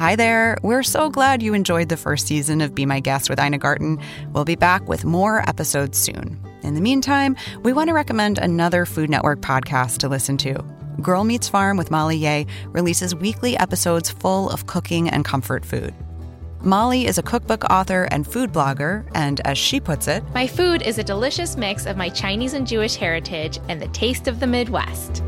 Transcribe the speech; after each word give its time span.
Hi 0.00 0.16
there. 0.16 0.58
We're 0.62 0.82
so 0.82 1.08
glad 1.08 1.40
you 1.40 1.54
enjoyed 1.54 1.88
the 1.88 1.96
first 1.96 2.26
season 2.26 2.60
of 2.60 2.74
Be 2.74 2.84
My 2.84 2.98
Guest 2.98 3.30
with 3.30 3.40
Ina 3.40 3.58
Garten. 3.58 4.00
We'll 4.32 4.44
be 4.44 4.56
back 4.56 4.88
with 4.88 5.04
more 5.04 5.48
episodes 5.48 5.96
soon. 5.96 6.44
In 6.64 6.74
the 6.74 6.80
meantime, 6.80 7.36
we 7.62 7.72
want 7.72 7.88
to 7.88 7.94
recommend 7.94 8.38
another 8.38 8.86
Food 8.86 9.08
Network 9.08 9.40
podcast 9.40 9.98
to 9.98 10.08
listen 10.08 10.36
to. 10.38 10.60
Girl 11.00 11.22
Meets 11.22 11.48
Farm 11.48 11.76
with 11.76 11.92
Molly 11.92 12.16
Yeh 12.16 12.44
releases 12.66 13.14
weekly 13.14 13.56
episodes 13.56 14.10
full 14.10 14.50
of 14.50 14.66
cooking 14.66 15.08
and 15.08 15.24
comfort 15.24 15.64
food. 15.64 15.94
Molly 16.60 17.06
is 17.06 17.16
a 17.16 17.22
cookbook 17.22 17.62
author 17.70 18.08
and 18.10 18.26
food 18.26 18.52
blogger, 18.52 19.08
and 19.14 19.40
as 19.46 19.56
she 19.56 19.78
puts 19.78 20.08
it, 20.08 20.24
My 20.34 20.48
food 20.48 20.82
is 20.82 20.98
a 20.98 21.04
delicious 21.04 21.56
mix 21.56 21.86
of 21.86 21.96
my 21.96 22.08
Chinese 22.08 22.54
and 22.54 22.66
Jewish 22.66 22.96
heritage 22.96 23.60
and 23.68 23.80
the 23.80 23.88
taste 23.88 24.26
of 24.26 24.40
the 24.40 24.46
Midwest. 24.46 25.22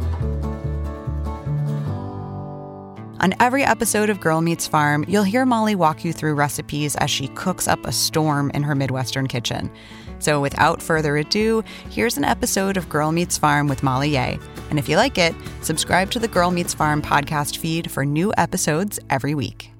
On 3.18 3.32
every 3.40 3.64
episode 3.64 4.10
of 4.10 4.20
Girl 4.20 4.42
Meets 4.42 4.66
Farm, 4.66 5.04
you'll 5.08 5.22
hear 5.22 5.46
Molly 5.46 5.74
walk 5.74 6.04
you 6.04 6.12
through 6.12 6.34
recipes 6.34 6.96
as 6.96 7.10
she 7.10 7.28
cooks 7.28 7.66
up 7.66 7.86
a 7.86 7.92
storm 7.92 8.50
in 8.50 8.62
her 8.62 8.74
Midwestern 8.74 9.26
kitchen. 9.26 9.70
So, 10.18 10.40
without 10.40 10.82
further 10.82 11.16
ado, 11.16 11.64
here's 11.90 12.18
an 12.18 12.24
episode 12.24 12.76
of 12.76 12.90
Girl 12.90 13.12
Meets 13.12 13.38
Farm 13.38 13.68
with 13.68 13.82
Molly 13.82 14.10
Yeh. 14.10 14.36
And 14.68 14.78
if 14.78 14.88
you 14.88 14.96
like 14.96 15.16
it, 15.16 15.34
subscribe 15.62 16.10
to 16.10 16.18
the 16.18 16.28
Girl 16.28 16.50
Meets 16.50 16.74
Farm 16.74 17.00
podcast 17.00 17.56
feed 17.56 17.90
for 17.90 18.04
new 18.04 18.32
episodes 18.36 18.98
every 19.08 19.34
week. 19.34 19.70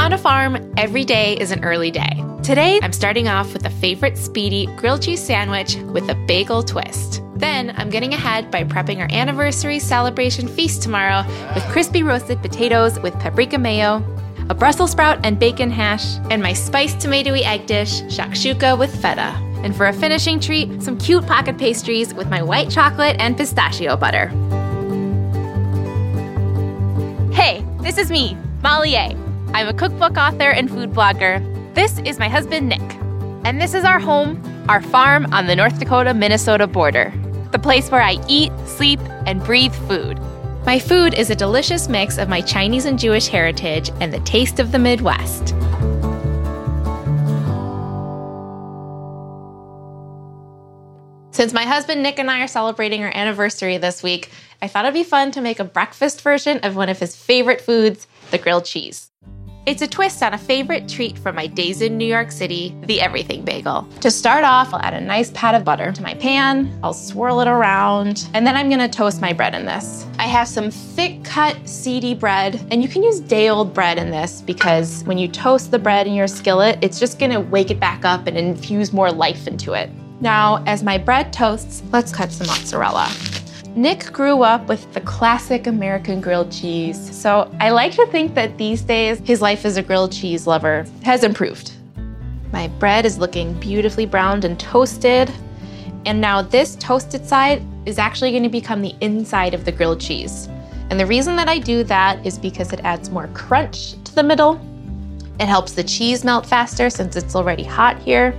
On 0.00 0.12
a 0.12 0.18
farm, 0.18 0.72
every 0.76 1.04
day 1.04 1.36
is 1.36 1.50
an 1.50 1.64
early 1.64 1.90
day. 1.90 2.24
Today, 2.42 2.78
I'm 2.82 2.92
starting 2.92 3.28
off 3.28 3.52
with 3.52 3.64
a 3.66 3.70
favorite 3.70 4.16
speedy 4.18 4.66
grilled 4.76 5.02
cheese 5.02 5.22
sandwich 5.22 5.76
with 5.76 6.08
a 6.08 6.14
bagel 6.26 6.62
twist. 6.62 7.23
Then, 7.44 7.74
I'm 7.76 7.90
getting 7.90 8.14
ahead 8.14 8.50
by 8.50 8.64
prepping 8.64 9.00
our 9.00 9.08
anniversary 9.12 9.78
celebration 9.78 10.48
feast 10.48 10.80
tomorrow 10.80 11.26
with 11.54 11.62
crispy 11.64 12.02
roasted 12.02 12.40
potatoes 12.40 12.98
with 13.00 13.12
paprika 13.20 13.58
mayo, 13.58 14.02
a 14.48 14.54
Brussels 14.54 14.92
sprout 14.92 15.20
and 15.26 15.38
bacon 15.38 15.70
hash, 15.70 16.16
and 16.30 16.42
my 16.42 16.54
spiced 16.54 17.00
tomatoey 17.00 17.42
egg 17.42 17.66
dish, 17.66 18.00
shakshuka 18.04 18.78
with 18.78 18.90
feta. 18.94 19.34
And 19.62 19.76
for 19.76 19.88
a 19.88 19.92
finishing 19.92 20.40
treat, 20.40 20.82
some 20.82 20.96
cute 20.96 21.26
pocket 21.26 21.58
pastries 21.58 22.14
with 22.14 22.30
my 22.30 22.40
white 22.40 22.70
chocolate 22.70 23.16
and 23.18 23.36
pistachio 23.36 23.94
butter. 23.94 24.28
Hey, 27.30 27.62
this 27.82 27.98
is 27.98 28.10
me, 28.10 28.38
Molly 28.62 28.92
Yeh. 28.92 29.12
I'm 29.52 29.68
a 29.68 29.74
cookbook 29.74 30.16
author 30.16 30.48
and 30.48 30.70
food 30.70 30.92
blogger. 30.92 31.44
This 31.74 31.98
is 32.06 32.18
my 32.18 32.30
husband, 32.30 32.70
Nick. 32.70 32.96
And 33.44 33.60
this 33.60 33.74
is 33.74 33.84
our 33.84 33.98
home, 34.00 34.40
our 34.70 34.80
farm 34.80 35.26
on 35.34 35.46
the 35.46 35.54
North 35.54 35.78
Dakota 35.78 36.14
Minnesota 36.14 36.66
border, 36.66 37.12
the 37.54 37.58
place 37.60 37.88
where 37.88 38.02
I 38.02 38.18
eat, 38.26 38.50
sleep, 38.66 38.98
and 39.26 39.40
breathe 39.44 39.72
food. 39.86 40.18
My 40.66 40.80
food 40.80 41.14
is 41.14 41.30
a 41.30 41.36
delicious 41.36 41.88
mix 41.88 42.18
of 42.18 42.28
my 42.28 42.40
Chinese 42.40 42.84
and 42.84 42.98
Jewish 42.98 43.28
heritage 43.28 43.92
and 44.00 44.12
the 44.12 44.18
taste 44.20 44.58
of 44.58 44.72
the 44.72 44.78
Midwest. 44.80 45.50
Since 51.30 51.52
my 51.52 51.62
husband 51.62 52.02
Nick 52.02 52.18
and 52.18 52.28
I 52.28 52.40
are 52.42 52.48
celebrating 52.48 53.04
our 53.04 53.12
anniversary 53.14 53.78
this 53.78 54.02
week, 54.02 54.32
I 54.60 54.66
thought 54.66 54.84
it'd 54.84 54.94
be 54.94 55.04
fun 55.04 55.30
to 55.30 55.40
make 55.40 55.60
a 55.60 55.64
breakfast 55.64 56.22
version 56.22 56.58
of 56.64 56.74
one 56.74 56.88
of 56.88 56.98
his 56.98 57.14
favorite 57.14 57.60
foods, 57.60 58.08
the 58.32 58.38
grilled 58.38 58.64
cheese. 58.64 59.12
It's 59.66 59.80
a 59.80 59.86
twist 59.86 60.22
on 60.22 60.34
a 60.34 60.38
favorite 60.38 60.86
treat 60.86 61.16
from 61.16 61.36
my 61.36 61.46
days 61.46 61.80
in 61.80 61.96
New 61.96 62.04
York 62.04 62.30
City, 62.30 62.76
the 62.82 63.00
everything 63.00 63.46
bagel. 63.46 63.88
To 64.02 64.10
start 64.10 64.44
off, 64.44 64.74
I'll 64.74 64.82
add 64.82 64.92
a 64.92 65.00
nice 65.00 65.30
pat 65.30 65.54
of 65.54 65.64
butter 65.64 65.90
to 65.90 66.02
my 66.02 66.12
pan. 66.12 66.78
I'll 66.82 66.92
swirl 66.92 67.40
it 67.40 67.48
around, 67.48 68.28
and 68.34 68.46
then 68.46 68.56
I'm 68.56 68.68
gonna 68.68 68.90
toast 68.90 69.22
my 69.22 69.32
bread 69.32 69.54
in 69.54 69.64
this. 69.64 70.04
I 70.18 70.24
have 70.24 70.48
some 70.48 70.70
thick 70.70 71.24
cut 71.24 71.56
seedy 71.66 72.14
bread, 72.14 72.60
and 72.70 72.82
you 72.82 72.88
can 72.90 73.02
use 73.02 73.20
day 73.20 73.48
old 73.48 73.72
bread 73.72 73.96
in 73.96 74.10
this 74.10 74.42
because 74.42 75.02
when 75.04 75.16
you 75.16 75.28
toast 75.28 75.70
the 75.70 75.78
bread 75.78 76.06
in 76.06 76.12
your 76.12 76.28
skillet, 76.28 76.78
it's 76.82 77.00
just 77.00 77.18
gonna 77.18 77.40
wake 77.40 77.70
it 77.70 77.80
back 77.80 78.04
up 78.04 78.26
and 78.26 78.36
infuse 78.36 78.92
more 78.92 79.10
life 79.10 79.46
into 79.46 79.72
it. 79.72 79.88
Now, 80.20 80.62
as 80.66 80.82
my 80.82 80.98
bread 80.98 81.32
toasts, 81.32 81.82
let's 81.90 82.12
cut 82.12 82.30
some 82.30 82.48
mozzarella. 82.48 83.10
Nick 83.76 84.12
grew 84.12 84.44
up 84.44 84.68
with 84.68 84.92
the 84.94 85.00
classic 85.00 85.66
American 85.66 86.20
grilled 86.20 86.52
cheese, 86.52 86.96
so 87.12 87.52
I 87.58 87.70
like 87.70 87.90
to 87.94 88.06
think 88.06 88.32
that 88.36 88.56
these 88.56 88.82
days 88.82 89.18
his 89.24 89.42
life 89.42 89.64
as 89.64 89.76
a 89.76 89.82
grilled 89.82 90.12
cheese 90.12 90.46
lover 90.46 90.86
has 91.02 91.24
improved. 91.24 91.72
My 92.52 92.68
bread 92.68 93.04
is 93.04 93.18
looking 93.18 93.52
beautifully 93.54 94.06
browned 94.06 94.44
and 94.44 94.60
toasted, 94.60 95.28
and 96.06 96.20
now 96.20 96.40
this 96.40 96.76
toasted 96.76 97.26
side 97.26 97.64
is 97.84 97.98
actually 97.98 98.30
going 98.30 98.44
to 98.44 98.48
become 98.48 98.80
the 98.80 98.94
inside 99.00 99.54
of 99.54 99.64
the 99.64 99.72
grilled 99.72 100.00
cheese. 100.00 100.48
And 100.90 101.00
the 101.00 101.06
reason 101.06 101.34
that 101.34 101.48
I 101.48 101.58
do 101.58 101.82
that 101.82 102.24
is 102.24 102.38
because 102.38 102.72
it 102.72 102.80
adds 102.84 103.10
more 103.10 103.26
crunch 103.34 104.00
to 104.04 104.14
the 104.14 104.22
middle. 104.22 104.60
It 105.40 105.46
helps 105.46 105.72
the 105.72 105.82
cheese 105.82 106.22
melt 106.22 106.46
faster 106.46 106.90
since 106.90 107.16
it's 107.16 107.34
already 107.34 107.64
hot 107.64 107.98
here, 107.98 108.38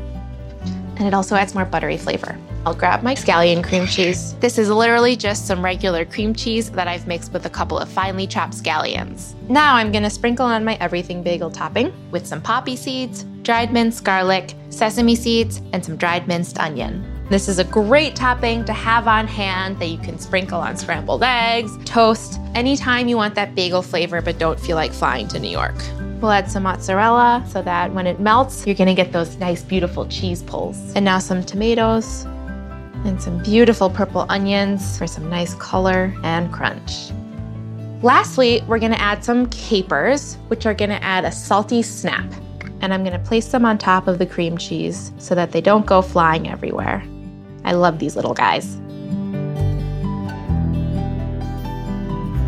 and 0.97 1.07
it 1.07 1.13
also 1.13 1.35
adds 1.35 1.53
more 1.53 1.65
buttery 1.65 1.97
flavor. 1.97 2.37
I'll 2.65 2.73
grab 2.73 3.03
my 3.03 3.13
scallion 3.13 3.63
cream 3.63 3.85
cheese. 3.85 4.33
This 4.35 4.57
is 4.57 4.69
literally 4.69 5.15
just 5.15 5.45
some 5.45 5.63
regular 5.63 6.03
cream 6.03 6.33
cheese 6.33 6.71
that 6.71 6.87
I've 6.87 7.05
mixed 7.05 7.31
with 7.31 7.45
a 7.45 7.49
couple 7.49 7.77
of 7.77 7.87
finely 7.87 8.25
chopped 8.25 8.53
scallions. 8.53 9.33
Now 9.49 9.75
I'm 9.75 9.91
gonna 9.91 10.09
sprinkle 10.09 10.45
on 10.45 10.63
my 10.63 10.75
everything 10.81 11.21
bagel 11.21 11.51
topping 11.51 11.93
with 12.11 12.25
some 12.25 12.41
poppy 12.41 12.75
seeds, 12.75 13.23
dried 13.43 13.71
minced 13.71 14.03
garlic, 14.03 14.55
sesame 14.69 15.15
seeds, 15.15 15.61
and 15.73 15.85
some 15.85 15.95
dried 15.95 16.27
minced 16.27 16.59
onion. 16.59 17.05
This 17.29 17.47
is 17.47 17.57
a 17.57 17.63
great 17.63 18.15
topping 18.15 18.65
to 18.65 18.73
have 18.73 19.07
on 19.07 19.27
hand 19.27 19.79
that 19.79 19.87
you 19.87 19.97
can 19.97 20.19
sprinkle 20.19 20.59
on 20.59 20.77
scrambled 20.77 21.23
eggs, 21.23 21.75
toast, 21.83 22.39
anytime 22.53 23.07
you 23.07 23.17
want 23.17 23.33
that 23.35 23.55
bagel 23.55 23.81
flavor 23.81 24.21
but 24.21 24.37
don't 24.37 24.59
feel 24.59 24.75
like 24.75 24.91
flying 24.91 25.27
to 25.29 25.39
New 25.39 25.49
York. 25.49 25.75
We'll 26.25 26.31
add 26.31 26.49
some 26.49 26.63
mozzarella 26.63 27.45
so 27.47 27.61
that 27.61 27.93
when 27.93 28.07
it 28.07 28.19
melts, 28.19 28.65
you're 28.65 28.75
gonna 28.75 28.95
get 28.95 29.11
those 29.11 29.37
nice, 29.37 29.61
beautiful 29.61 30.07
cheese 30.07 30.41
pulls. 30.41 30.91
And 30.95 31.05
now 31.05 31.19
some 31.19 31.43
tomatoes, 31.43 32.23
and 33.05 33.21
some 33.21 33.43
beautiful 33.43 33.91
purple 33.91 34.25
onions 34.27 34.97
for 34.97 35.05
some 35.05 35.29
nice 35.29 35.53
color 35.53 36.11
and 36.23 36.51
crunch. 36.51 37.11
Lastly, 38.01 38.63
we're 38.67 38.79
gonna 38.79 38.95
add 38.95 39.23
some 39.23 39.45
capers, 39.51 40.39
which 40.47 40.65
are 40.65 40.73
gonna 40.73 40.97
add 41.03 41.25
a 41.25 41.31
salty 41.31 41.83
snap. 41.83 42.25
And 42.81 42.91
I'm 42.91 43.03
gonna 43.03 43.19
place 43.19 43.49
them 43.49 43.63
on 43.63 43.77
top 43.77 44.07
of 44.07 44.17
the 44.17 44.25
cream 44.25 44.57
cheese 44.57 45.11
so 45.19 45.35
that 45.35 45.51
they 45.51 45.61
don't 45.61 45.85
go 45.85 46.01
flying 46.01 46.49
everywhere. 46.49 47.03
I 47.65 47.73
love 47.73 47.99
these 47.99 48.15
little 48.15 48.33
guys. 48.33 48.77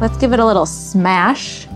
Let's 0.02 0.18
give 0.18 0.34
it 0.34 0.40
a 0.40 0.46
little 0.48 0.66
smash. 0.66 1.68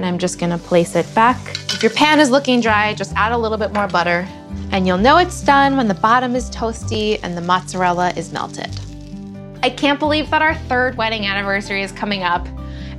And 0.00 0.06
I'm 0.06 0.16
just 0.16 0.38
gonna 0.38 0.56
place 0.56 0.96
it 0.96 1.14
back. 1.14 1.36
If 1.74 1.82
your 1.82 1.92
pan 1.92 2.20
is 2.20 2.30
looking 2.30 2.62
dry, 2.62 2.94
just 2.94 3.12
add 3.16 3.32
a 3.32 3.36
little 3.36 3.58
bit 3.58 3.74
more 3.74 3.86
butter 3.86 4.26
and 4.72 4.86
you'll 4.86 4.96
know 4.96 5.18
it's 5.18 5.42
done 5.42 5.76
when 5.76 5.88
the 5.88 5.94
bottom 5.94 6.34
is 6.34 6.48
toasty 6.48 7.20
and 7.22 7.36
the 7.36 7.42
mozzarella 7.42 8.14
is 8.16 8.32
melted. 8.32 8.70
I 9.62 9.68
can't 9.68 9.98
believe 9.98 10.30
that 10.30 10.40
our 10.40 10.54
third 10.54 10.96
wedding 10.96 11.26
anniversary 11.26 11.82
is 11.82 11.92
coming 11.92 12.22
up. 12.22 12.48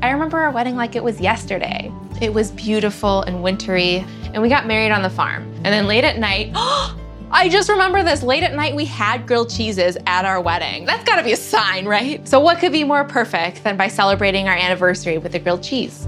I 0.04 0.12
remember 0.12 0.38
our 0.38 0.52
wedding 0.52 0.76
like 0.76 0.96
it 0.96 1.04
was 1.04 1.20
yesterday. 1.20 1.92
It 2.22 2.32
was 2.36 2.52
beautiful 2.52 3.24
and 3.24 3.42
wintry, 3.42 4.06
and 4.36 4.44
we 4.44 4.48
got 4.48 4.68
married 4.68 4.92
on 4.92 5.02
the 5.02 5.10
farm. 5.10 5.42
And 5.64 5.74
then 5.74 5.88
late 5.88 6.04
at 6.04 6.20
night, 6.20 6.52
I 7.32 7.50
just 7.50 7.68
remember 7.68 8.04
this. 8.04 8.22
Late 8.22 8.44
at 8.44 8.54
night, 8.54 8.76
we 8.76 8.86
had 8.86 9.26
grilled 9.26 9.50
cheeses 9.50 9.98
at 10.06 10.24
our 10.24 10.40
wedding. 10.40 10.86
That's 10.86 11.04
gotta 11.04 11.24
be 11.24 11.34
a 11.34 11.36
sign, 11.36 11.88
right? 11.88 12.28
So, 12.28 12.40
what 12.40 12.60
could 12.60 12.74
be 12.74 12.84
more 12.84 13.06
perfect 13.06 13.64
than 13.64 13.76
by 13.76 13.88
celebrating 13.88 14.48
our 14.48 14.56
anniversary 14.56 15.18
with 15.18 15.34
a 15.34 15.40
grilled 15.40 15.64
cheese? 15.64 16.08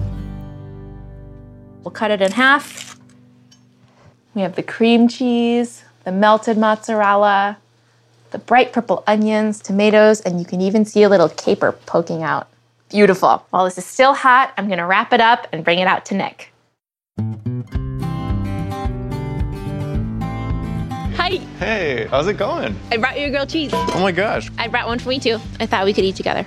We'll 1.83 1.91
cut 1.91 2.11
it 2.11 2.21
in 2.21 2.31
half 2.31 2.93
we 4.35 4.41
have 4.41 4.55
the 4.55 4.63
cream 4.63 5.07
cheese, 5.07 5.83
the 6.05 6.11
melted 6.11 6.57
mozzarella, 6.57 7.57
the 8.31 8.39
bright 8.39 8.73
purple 8.73 9.03
onions, 9.05 9.61
tomatoes, 9.61 10.21
and 10.21 10.39
you 10.39 10.45
can 10.45 10.59
even 10.59 10.85
see 10.85 11.03
a 11.03 11.09
little 11.09 11.29
caper 11.29 11.71
poking 11.71 12.23
out. 12.23 12.47
Beautiful. 12.89 13.45
While 13.51 13.65
this 13.65 13.77
is 13.77 13.85
still 13.85 14.15
hot, 14.15 14.51
I'm 14.57 14.67
gonna 14.67 14.87
wrap 14.87 15.13
it 15.13 15.21
up 15.21 15.47
and 15.51 15.63
bring 15.63 15.77
it 15.77 15.87
out 15.87 16.05
to 16.05 16.15
Nick. 16.15 16.51
Hi. 21.15 21.37
Hey, 21.59 22.07
how's 22.09 22.27
it 22.27 22.37
going? 22.37 22.75
I 22.91 22.97
brought 22.97 23.19
you 23.19 23.27
a 23.27 23.29
grilled 23.29 23.49
cheese. 23.49 23.69
Oh 23.73 23.99
my 24.01 24.11
gosh. 24.11 24.49
I 24.57 24.67
brought 24.67 24.87
one 24.87 24.97
for 24.97 25.09
me 25.09 25.19
too. 25.19 25.39
I 25.59 25.67
thought 25.67 25.85
we 25.85 25.93
could 25.93 26.03
eat 26.03 26.15
together. 26.15 26.45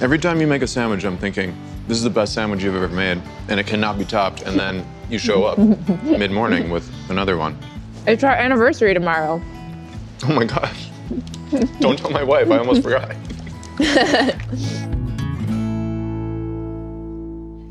Every 0.00 0.18
time 0.18 0.40
you 0.40 0.46
make 0.46 0.62
a 0.62 0.66
sandwich, 0.66 1.04
I'm 1.04 1.18
thinking, 1.18 1.56
this 1.88 1.96
is 1.96 2.02
the 2.02 2.10
best 2.10 2.34
sandwich 2.34 2.62
you've 2.62 2.74
ever 2.74 2.88
made, 2.88 3.20
and 3.48 3.60
it 3.60 3.66
cannot 3.66 3.98
be 3.98 4.04
topped. 4.04 4.42
And 4.42 4.58
then 4.58 4.86
you 5.08 5.18
show 5.18 5.44
up 5.44 5.58
mid 6.04 6.30
morning 6.30 6.70
with 6.70 6.90
another 7.10 7.36
one. 7.36 7.58
It's 8.06 8.24
our 8.24 8.34
anniversary 8.34 8.94
tomorrow. 8.94 9.42
Oh 10.24 10.32
my 10.32 10.44
gosh. 10.44 10.88
Don't 11.80 11.98
tell 11.98 12.10
my 12.10 12.22
wife, 12.22 12.50
I 12.50 12.58
almost 12.58 12.82
forgot. 12.82 13.14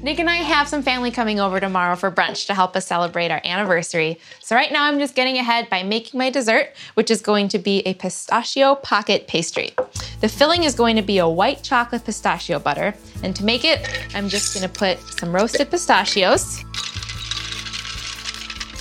Nick 0.05 0.19
and 0.19 0.29
I 0.29 0.35
have 0.35 0.67
some 0.67 0.83
family 0.83 1.09
coming 1.09 1.39
over 1.39 1.59
tomorrow 1.59 1.95
for 1.95 2.11
brunch 2.11 2.45
to 2.45 2.53
help 2.53 2.75
us 2.75 2.85
celebrate 2.85 3.31
our 3.31 3.41
anniversary. 3.43 4.19
So 4.39 4.55
right 4.55 4.71
now 4.71 4.83
I'm 4.83 4.99
just 4.99 5.15
getting 5.15 5.39
ahead 5.39 5.67
by 5.67 5.81
making 5.81 6.19
my 6.19 6.29
dessert, 6.29 6.75
which 6.93 7.09
is 7.09 7.23
going 7.23 7.47
to 7.47 7.57
be 7.57 7.79
a 7.87 7.95
pistachio 7.95 8.75
pocket 8.75 9.25
pastry. 9.25 9.73
The 10.21 10.29
filling 10.29 10.63
is 10.63 10.75
going 10.75 10.95
to 10.97 11.01
be 11.01 11.17
a 11.17 11.27
white 11.27 11.63
chocolate 11.63 12.05
pistachio 12.05 12.59
butter. 12.59 12.93
And 13.23 13.35
to 13.35 13.43
make 13.43 13.65
it, 13.65 13.81
I'm 14.13 14.29
just 14.29 14.53
gonna 14.53 14.69
put 14.69 14.99
some 15.19 15.33
roasted 15.33 15.71
pistachios 15.71 16.63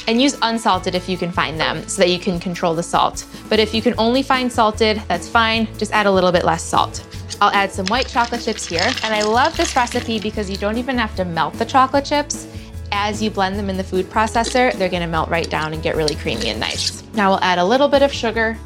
and 0.06 0.20
use 0.20 0.36
unsalted 0.42 0.94
if 0.94 1.08
you 1.08 1.16
can 1.16 1.32
find 1.32 1.58
them 1.58 1.88
so 1.88 2.02
that 2.02 2.10
you 2.10 2.18
can 2.18 2.38
control 2.38 2.74
the 2.74 2.82
salt. 2.82 3.24
But 3.48 3.58
if 3.58 3.72
you 3.72 3.80
can 3.80 3.94
only 3.96 4.22
find 4.22 4.52
salted, 4.52 5.00
that's 5.08 5.26
fine. 5.26 5.74
Just 5.78 5.90
add 5.92 6.04
a 6.04 6.12
little 6.12 6.32
bit 6.32 6.44
less 6.44 6.62
salt. 6.62 7.02
I'll 7.40 7.50
add 7.50 7.72
some 7.72 7.86
white 7.86 8.08
chocolate 8.08 8.42
chips 8.42 8.66
here. 8.66 8.86
And 9.02 9.14
I 9.14 9.22
love 9.22 9.56
this 9.56 9.74
recipe 9.76 10.18
because 10.18 10.50
you 10.50 10.56
don't 10.56 10.78
even 10.78 10.98
have 10.98 11.14
to 11.16 11.24
melt 11.24 11.54
the 11.54 11.64
chocolate 11.64 12.04
chips. 12.04 12.46
As 12.92 13.22
you 13.22 13.30
blend 13.30 13.58
them 13.58 13.68
in 13.68 13.76
the 13.76 13.84
food 13.84 14.06
processor, 14.06 14.72
they're 14.74 14.88
gonna 14.88 15.06
melt 15.06 15.28
right 15.28 15.48
down 15.50 15.72
and 15.72 15.82
get 15.82 15.96
really 15.96 16.14
creamy 16.14 16.48
and 16.50 16.60
nice. 16.60 17.02
Now 17.14 17.30
we'll 17.30 17.40
add 17.40 17.58
a 17.58 17.64
little 17.64 17.88
bit 17.88 18.02
of 18.02 18.12
sugar 18.12 18.56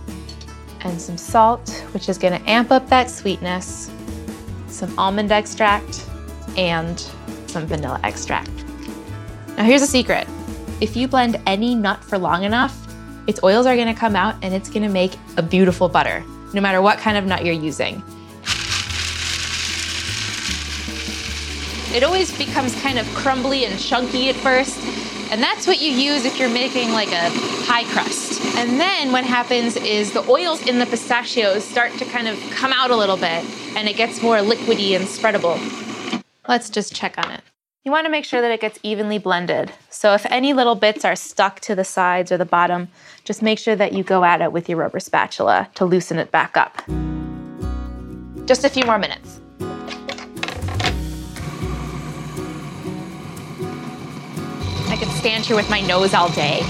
and 0.81 1.01
some 1.01 1.17
salt, 1.17 1.71
which 1.93 2.09
is 2.09 2.19
gonna 2.19 2.41
amp 2.47 2.71
up 2.71 2.89
that 2.89 3.11
sweetness, 3.11 3.91
some 4.69 4.97
almond 4.99 5.33
extract, 5.33 6.07
and 6.57 7.01
some 7.47 7.67
vanilla 7.67 8.01
extract. 8.05 8.51
Now 9.57 9.65
here's 9.65 9.83
a 9.83 9.87
secret. 9.87 10.29
If 10.81 10.95
you 10.95 11.09
blend 11.09 11.41
any 11.47 11.75
nut 11.75 12.05
for 12.05 12.19
long 12.19 12.45
enough, 12.45 12.87
its 13.27 13.43
oils 13.43 13.67
are 13.67 13.77
gonna 13.77 13.95
come 13.95 14.15
out 14.15 14.37
and 14.43 14.55
it's 14.55 14.69
gonna 14.69 14.89
make 14.89 15.13
a 15.37 15.43
beautiful 15.43 15.89
butter, 15.89 16.23
no 16.55 16.61
matter 16.61 16.81
what 16.81 16.99
kind 16.99 17.17
of 17.17 17.25
nut 17.25 17.45
you're 17.45 17.55
using. 17.55 18.03
It 21.95 22.05
always 22.05 22.37
becomes 22.37 22.79
kind 22.83 22.99
of 22.99 23.07
crumbly 23.15 23.65
and 23.65 23.79
chunky 23.79 24.29
at 24.29 24.37
first, 24.37 24.79
and 25.31 25.43
that's 25.43 25.67
what 25.67 25.81
you 25.81 25.91
use 25.91 26.27
if 26.27 26.39
you're 26.39 26.51
making 26.51 26.93
like 26.93 27.09
a 27.09 27.31
pie 27.67 27.85
crust. 27.85 28.43
And 28.57 28.79
then 28.79 29.11
what 29.11 29.25
happens 29.25 29.77
is 29.77 30.13
the 30.13 30.29
oils 30.29 30.67
in 30.67 30.79
the 30.79 30.87
pistachios 30.87 31.65
start 31.65 31.93
to 31.95 32.05
kind 32.05 32.29
of 32.29 32.39
come 32.51 32.73
out 32.75 32.91
a 32.91 32.97
little 32.97 33.17
bit, 33.17 33.43
and 33.75 33.89
it 33.89 33.97
gets 33.97 34.23
more 34.23 34.37
liquidy 34.37 34.97
and 34.97 35.07
spreadable. 35.07 35.59
Let's 36.47 36.69
just 36.69 36.95
check 36.95 37.17
on 37.17 37.31
it. 37.31 37.41
You 37.85 37.93
want 37.93 38.05
to 38.05 38.11
make 38.11 38.27
sure 38.27 38.43
that 38.43 38.51
it 38.51 38.61
gets 38.61 38.79
evenly 38.83 39.17
blended. 39.17 39.73
So 39.89 40.13
if 40.13 40.27
any 40.27 40.53
little 40.53 40.75
bits 40.75 41.07
are 41.07 41.17
stuck 41.17 41.61
to 41.61 41.75
the 41.75 41.85
sides 41.85 42.31
or 42.31 42.37
the 42.37 42.45
bottom, 42.45 42.89
just 43.25 43.41
make 43.41 43.59
sure 43.59 43.77
that 43.77 43.95
you 43.95 44.05
go 44.05 44.25
at 44.25 44.43
it 44.43 44.53
with 44.53 44.69
your 44.69 44.77
rubber 44.77 45.01
spatula 45.01 45.71
to 45.77 45.87
loosen 45.87 46.19
it 46.19 46.31
back 46.31 46.55
up. 46.57 46.83
Just 48.45 48.65
a 48.65 48.69
few 48.69 48.85
more 48.85 48.99
minutes. 48.99 49.41
Could 54.99 55.09
stand 55.11 55.47
here 55.47 55.57
with 55.57 55.71
my 55.71 55.81
nose 55.81 56.13
all 56.13 56.29
day. 56.31 56.61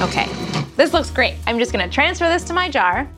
Okay, 0.00 0.26
this 0.76 0.92
looks 0.92 1.10
great. 1.10 1.36
I'm 1.46 1.58
just 1.58 1.70
gonna 1.70 1.88
transfer 1.88 2.28
this 2.28 2.44
to 2.44 2.52
my 2.52 2.70
jar 2.70 3.08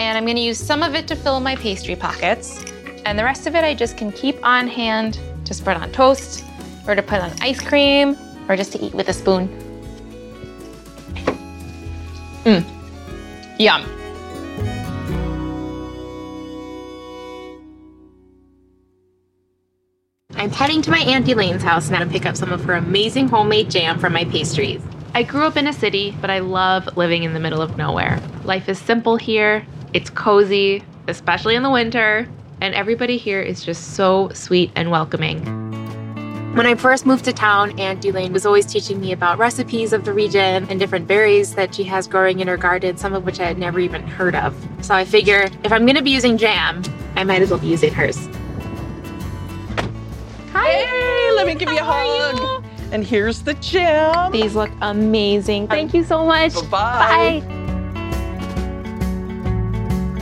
and 0.00 0.18
I'm 0.18 0.26
gonna 0.26 0.40
use 0.40 0.58
some 0.58 0.82
of 0.82 0.94
it 0.94 1.06
to 1.08 1.16
fill 1.16 1.40
my 1.40 1.54
pastry 1.56 1.94
pockets 1.94 2.64
and 3.06 3.18
the 3.18 3.24
rest 3.24 3.46
of 3.46 3.54
it 3.54 3.64
I 3.64 3.74
just 3.74 3.96
can 3.96 4.10
keep 4.12 4.44
on 4.44 4.66
hand 4.66 5.20
to 5.44 5.54
spread 5.54 5.76
on 5.76 5.92
toast 5.92 6.44
or 6.86 6.94
to 6.94 7.02
put 7.02 7.20
on 7.20 7.30
ice 7.40 7.60
cream 7.60 8.16
or 8.48 8.56
just 8.56 8.72
to 8.72 8.84
eat 8.84 8.94
with 8.94 9.08
a 9.08 9.12
spoon. 9.12 9.48
Mmm, 12.44 12.64
yum. 13.58 14.01
I'm 20.42 20.50
heading 20.50 20.82
to 20.82 20.90
my 20.90 20.98
Aunt 20.98 21.28
Elaine's 21.28 21.62
house 21.62 21.88
now 21.88 22.00
to 22.00 22.06
pick 22.06 22.26
up 22.26 22.36
some 22.36 22.50
of 22.50 22.64
her 22.64 22.74
amazing 22.74 23.28
homemade 23.28 23.70
jam 23.70 24.00
from 24.00 24.12
my 24.12 24.24
pastries. 24.24 24.82
I 25.14 25.22
grew 25.22 25.46
up 25.46 25.56
in 25.56 25.68
a 25.68 25.72
city, 25.72 26.16
but 26.20 26.30
I 26.30 26.40
love 26.40 26.96
living 26.96 27.22
in 27.22 27.32
the 27.32 27.38
middle 27.38 27.62
of 27.62 27.76
nowhere. 27.76 28.20
Life 28.42 28.68
is 28.68 28.76
simple 28.76 29.16
here, 29.16 29.64
it's 29.92 30.10
cozy, 30.10 30.82
especially 31.06 31.54
in 31.54 31.62
the 31.62 31.70
winter, 31.70 32.28
and 32.60 32.74
everybody 32.74 33.18
here 33.18 33.40
is 33.40 33.64
just 33.64 33.94
so 33.94 34.30
sweet 34.30 34.72
and 34.74 34.90
welcoming. 34.90 35.44
When 36.56 36.66
I 36.66 36.74
first 36.74 37.06
moved 37.06 37.24
to 37.26 37.32
town, 37.32 37.78
Aunt 37.78 38.04
Elaine 38.04 38.32
was 38.32 38.44
always 38.44 38.66
teaching 38.66 39.00
me 39.00 39.12
about 39.12 39.38
recipes 39.38 39.92
of 39.92 40.04
the 40.04 40.12
region 40.12 40.66
and 40.68 40.80
different 40.80 41.06
berries 41.06 41.54
that 41.54 41.72
she 41.72 41.84
has 41.84 42.08
growing 42.08 42.40
in 42.40 42.48
her 42.48 42.56
garden, 42.56 42.96
some 42.96 43.14
of 43.14 43.24
which 43.24 43.38
I 43.38 43.44
had 43.44 43.58
never 43.58 43.78
even 43.78 44.02
heard 44.02 44.34
of. 44.34 44.56
So 44.80 44.92
I 44.92 45.04
figure 45.04 45.48
if 45.62 45.70
I'm 45.70 45.86
gonna 45.86 46.02
be 46.02 46.10
using 46.10 46.36
jam, 46.36 46.82
I 47.14 47.22
might 47.22 47.42
as 47.42 47.50
well 47.50 47.60
be 47.60 47.68
using 47.68 47.94
hers. 47.94 48.28
Hi! 50.62 50.84
Hey, 50.86 51.32
let 51.34 51.46
me 51.46 51.54
give 51.54 51.70
you 51.70 51.78
a 51.78 51.82
hug. 51.82 52.38
you? 52.38 52.90
And 52.92 53.04
here's 53.04 53.42
the 53.42 53.54
jam. 53.54 54.30
These 54.32 54.54
look 54.54 54.70
amazing. 54.80 55.66
Thank 55.68 55.94
you 55.94 56.04
so 56.04 56.24
much. 56.26 56.54
Bye-bye. 56.54 57.40
Bye. 57.40 57.58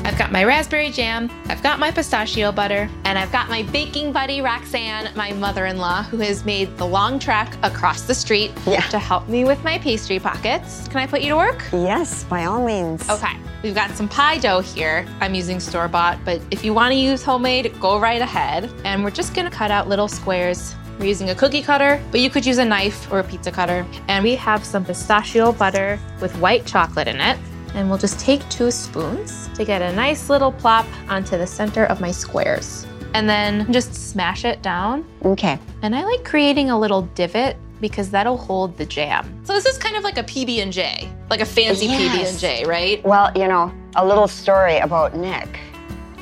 I've 0.04 0.16
got 0.18 0.32
my 0.32 0.44
raspberry 0.44 0.90
jam, 0.90 1.30
I've 1.46 1.62
got 1.62 1.78
my 1.78 1.90
pistachio 1.90 2.52
butter, 2.52 2.88
and 3.04 3.18
I've 3.18 3.32
got 3.32 3.48
my 3.48 3.62
baking 3.64 4.12
buddy 4.12 4.40
Roxanne, 4.40 5.10
my 5.14 5.32
mother 5.32 5.66
in 5.66 5.78
law, 5.78 6.02
who 6.04 6.18
has 6.18 6.44
made 6.44 6.76
the 6.78 6.86
long 6.86 7.18
trek 7.18 7.56
across 7.62 8.02
the 8.02 8.14
street 8.14 8.50
Yeah. 8.66 8.80
to 8.88 8.98
help 8.98 9.28
me 9.28 9.44
with 9.44 9.62
my 9.64 9.78
pastry 9.78 10.18
pockets. 10.18 10.88
Can 10.88 10.98
I 10.98 11.06
put 11.06 11.20
you 11.22 11.28
to 11.30 11.36
work? 11.36 11.64
Yes, 11.72 12.24
by 12.24 12.44
all 12.44 12.64
means. 12.64 13.08
Okay, 13.08 13.36
we've 13.62 13.74
got 13.74 13.90
some 13.92 14.08
pie 14.08 14.38
dough 14.38 14.60
here. 14.60 15.06
I'm 15.20 15.34
using 15.34 15.60
store 15.60 15.88
bought, 15.88 16.18
but 16.24 16.40
if 16.50 16.64
you 16.64 16.72
want 16.74 16.92
to 16.92 16.98
use 16.98 17.22
homemade, 17.22 17.78
go 17.80 17.98
right 17.98 18.20
ahead. 18.22 18.70
And 18.84 19.04
we're 19.04 19.10
just 19.10 19.34
gonna 19.34 19.50
cut 19.50 19.70
out 19.70 19.88
little 19.88 20.08
squares. 20.08 20.74
We're 20.98 21.06
using 21.06 21.30
a 21.30 21.34
cookie 21.34 21.62
cutter, 21.62 22.02
but 22.10 22.20
you 22.20 22.28
could 22.30 22.44
use 22.44 22.58
a 22.58 22.64
knife 22.64 23.10
or 23.10 23.20
a 23.20 23.24
pizza 23.24 23.50
cutter. 23.50 23.86
And 24.08 24.22
we 24.22 24.34
have 24.36 24.64
some 24.64 24.84
pistachio 24.84 25.52
butter 25.52 25.98
with 26.20 26.36
white 26.38 26.66
chocolate 26.66 27.08
in 27.08 27.20
it. 27.20 27.38
And 27.74 27.88
we'll 27.88 27.98
just 27.98 28.18
take 28.18 28.46
two 28.50 28.70
spoons 28.70 29.48
to 29.54 29.64
get 29.64 29.80
a 29.80 29.92
nice 29.94 30.28
little 30.28 30.52
plop 30.52 30.86
onto 31.08 31.38
the 31.38 31.46
center 31.46 31.84
of 31.86 32.00
my 32.00 32.10
squares. 32.10 32.86
And 33.14 33.28
then 33.28 33.72
just 33.72 33.94
smash 33.94 34.44
it 34.44 34.62
down 34.62 35.04
Okay. 35.24 35.58
and 35.82 35.96
I 35.96 36.04
like 36.04 36.24
creating 36.24 36.70
a 36.70 36.78
little 36.78 37.02
divot 37.14 37.56
because 37.80 38.10
that'll 38.10 38.36
hold 38.36 38.76
the 38.76 38.84
jam. 38.86 39.40
So 39.44 39.52
this 39.52 39.66
is 39.66 39.78
kind 39.78 39.96
of 39.96 40.02
like 40.04 40.18
a 40.18 40.22
PB&J, 40.22 41.08
like 41.30 41.40
a 41.40 41.44
fancy 41.46 41.86
Yes. 41.86 42.36
PB&J, 42.36 42.64
right? 42.66 43.04
Well, 43.04 43.32
you 43.36 43.48
know, 43.48 43.72
a 43.96 44.06
little 44.06 44.28
story 44.28 44.78
about 44.78 45.14
Nick. 45.16 45.58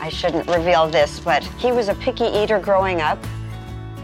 I 0.00 0.08
shouldn't 0.08 0.48
reveal 0.48 0.88
this, 0.88 1.18
but 1.20 1.42
he 1.58 1.72
was 1.72 1.88
a 1.88 1.94
picky 1.96 2.24
eater 2.24 2.58
growing 2.60 3.00
up, 3.00 3.18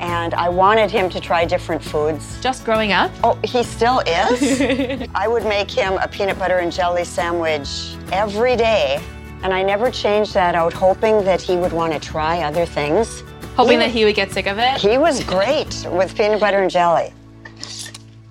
and 0.01 0.35
I 0.35 0.49
wanted 0.49 0.91
him 0.91 1.09
to 1.11 1.21
try 1.21 1.45
different 1.45 1.83
foods. 1.83 2.39
Just 2.41 2.65
growing 2.65 2.91
up. 2.93 3.13
Oh, 3.23 3.39
he 3.45 3.63
still 3.63 4.01
is? 4.01 5.09
I 5.15 5.29
would 5.29 5.45
make 5.45 5.71
him 5.71 5.95
a 5.95 6.09
peanut 6.09 6.39
butter 6.39 6.59
and 6.59 6.73
jelly 6.73 7.05
sandwich 7.05 7.95
every 8.11 8.57
day, 8.57 9.01
and 9.45 9.55
I 9.55 9.63
never 9.63 9.91
changed 9.91 10.35
that 10.35 10.57
out, 10.57 10.73
hoping 10.73 11.23
that 11.25 11.41
he 11.41 11.57
would 11.57 11.73
want 11.73 11.93
to 11.93 12.01
try 12.01 12.43
other 12.43 12.67
things. 12.67 13.23
Hoping 13.57 13.79
He- 13.79 13.87
that 13.87 13.91
he 13.93 14.05
would 14.05 14.17
get 14.17 14.33
sick 14.33 14.47
of 14.49 14.59
it. 14.59 14.79
He 14.81 14.99
was 14.99 15.23
great 15.23 15.87
with 15.93 16.17
peanut 16.17 16.41
butter 16.41 16.59
and 16.59 16.71
jelly. 16.71 17.13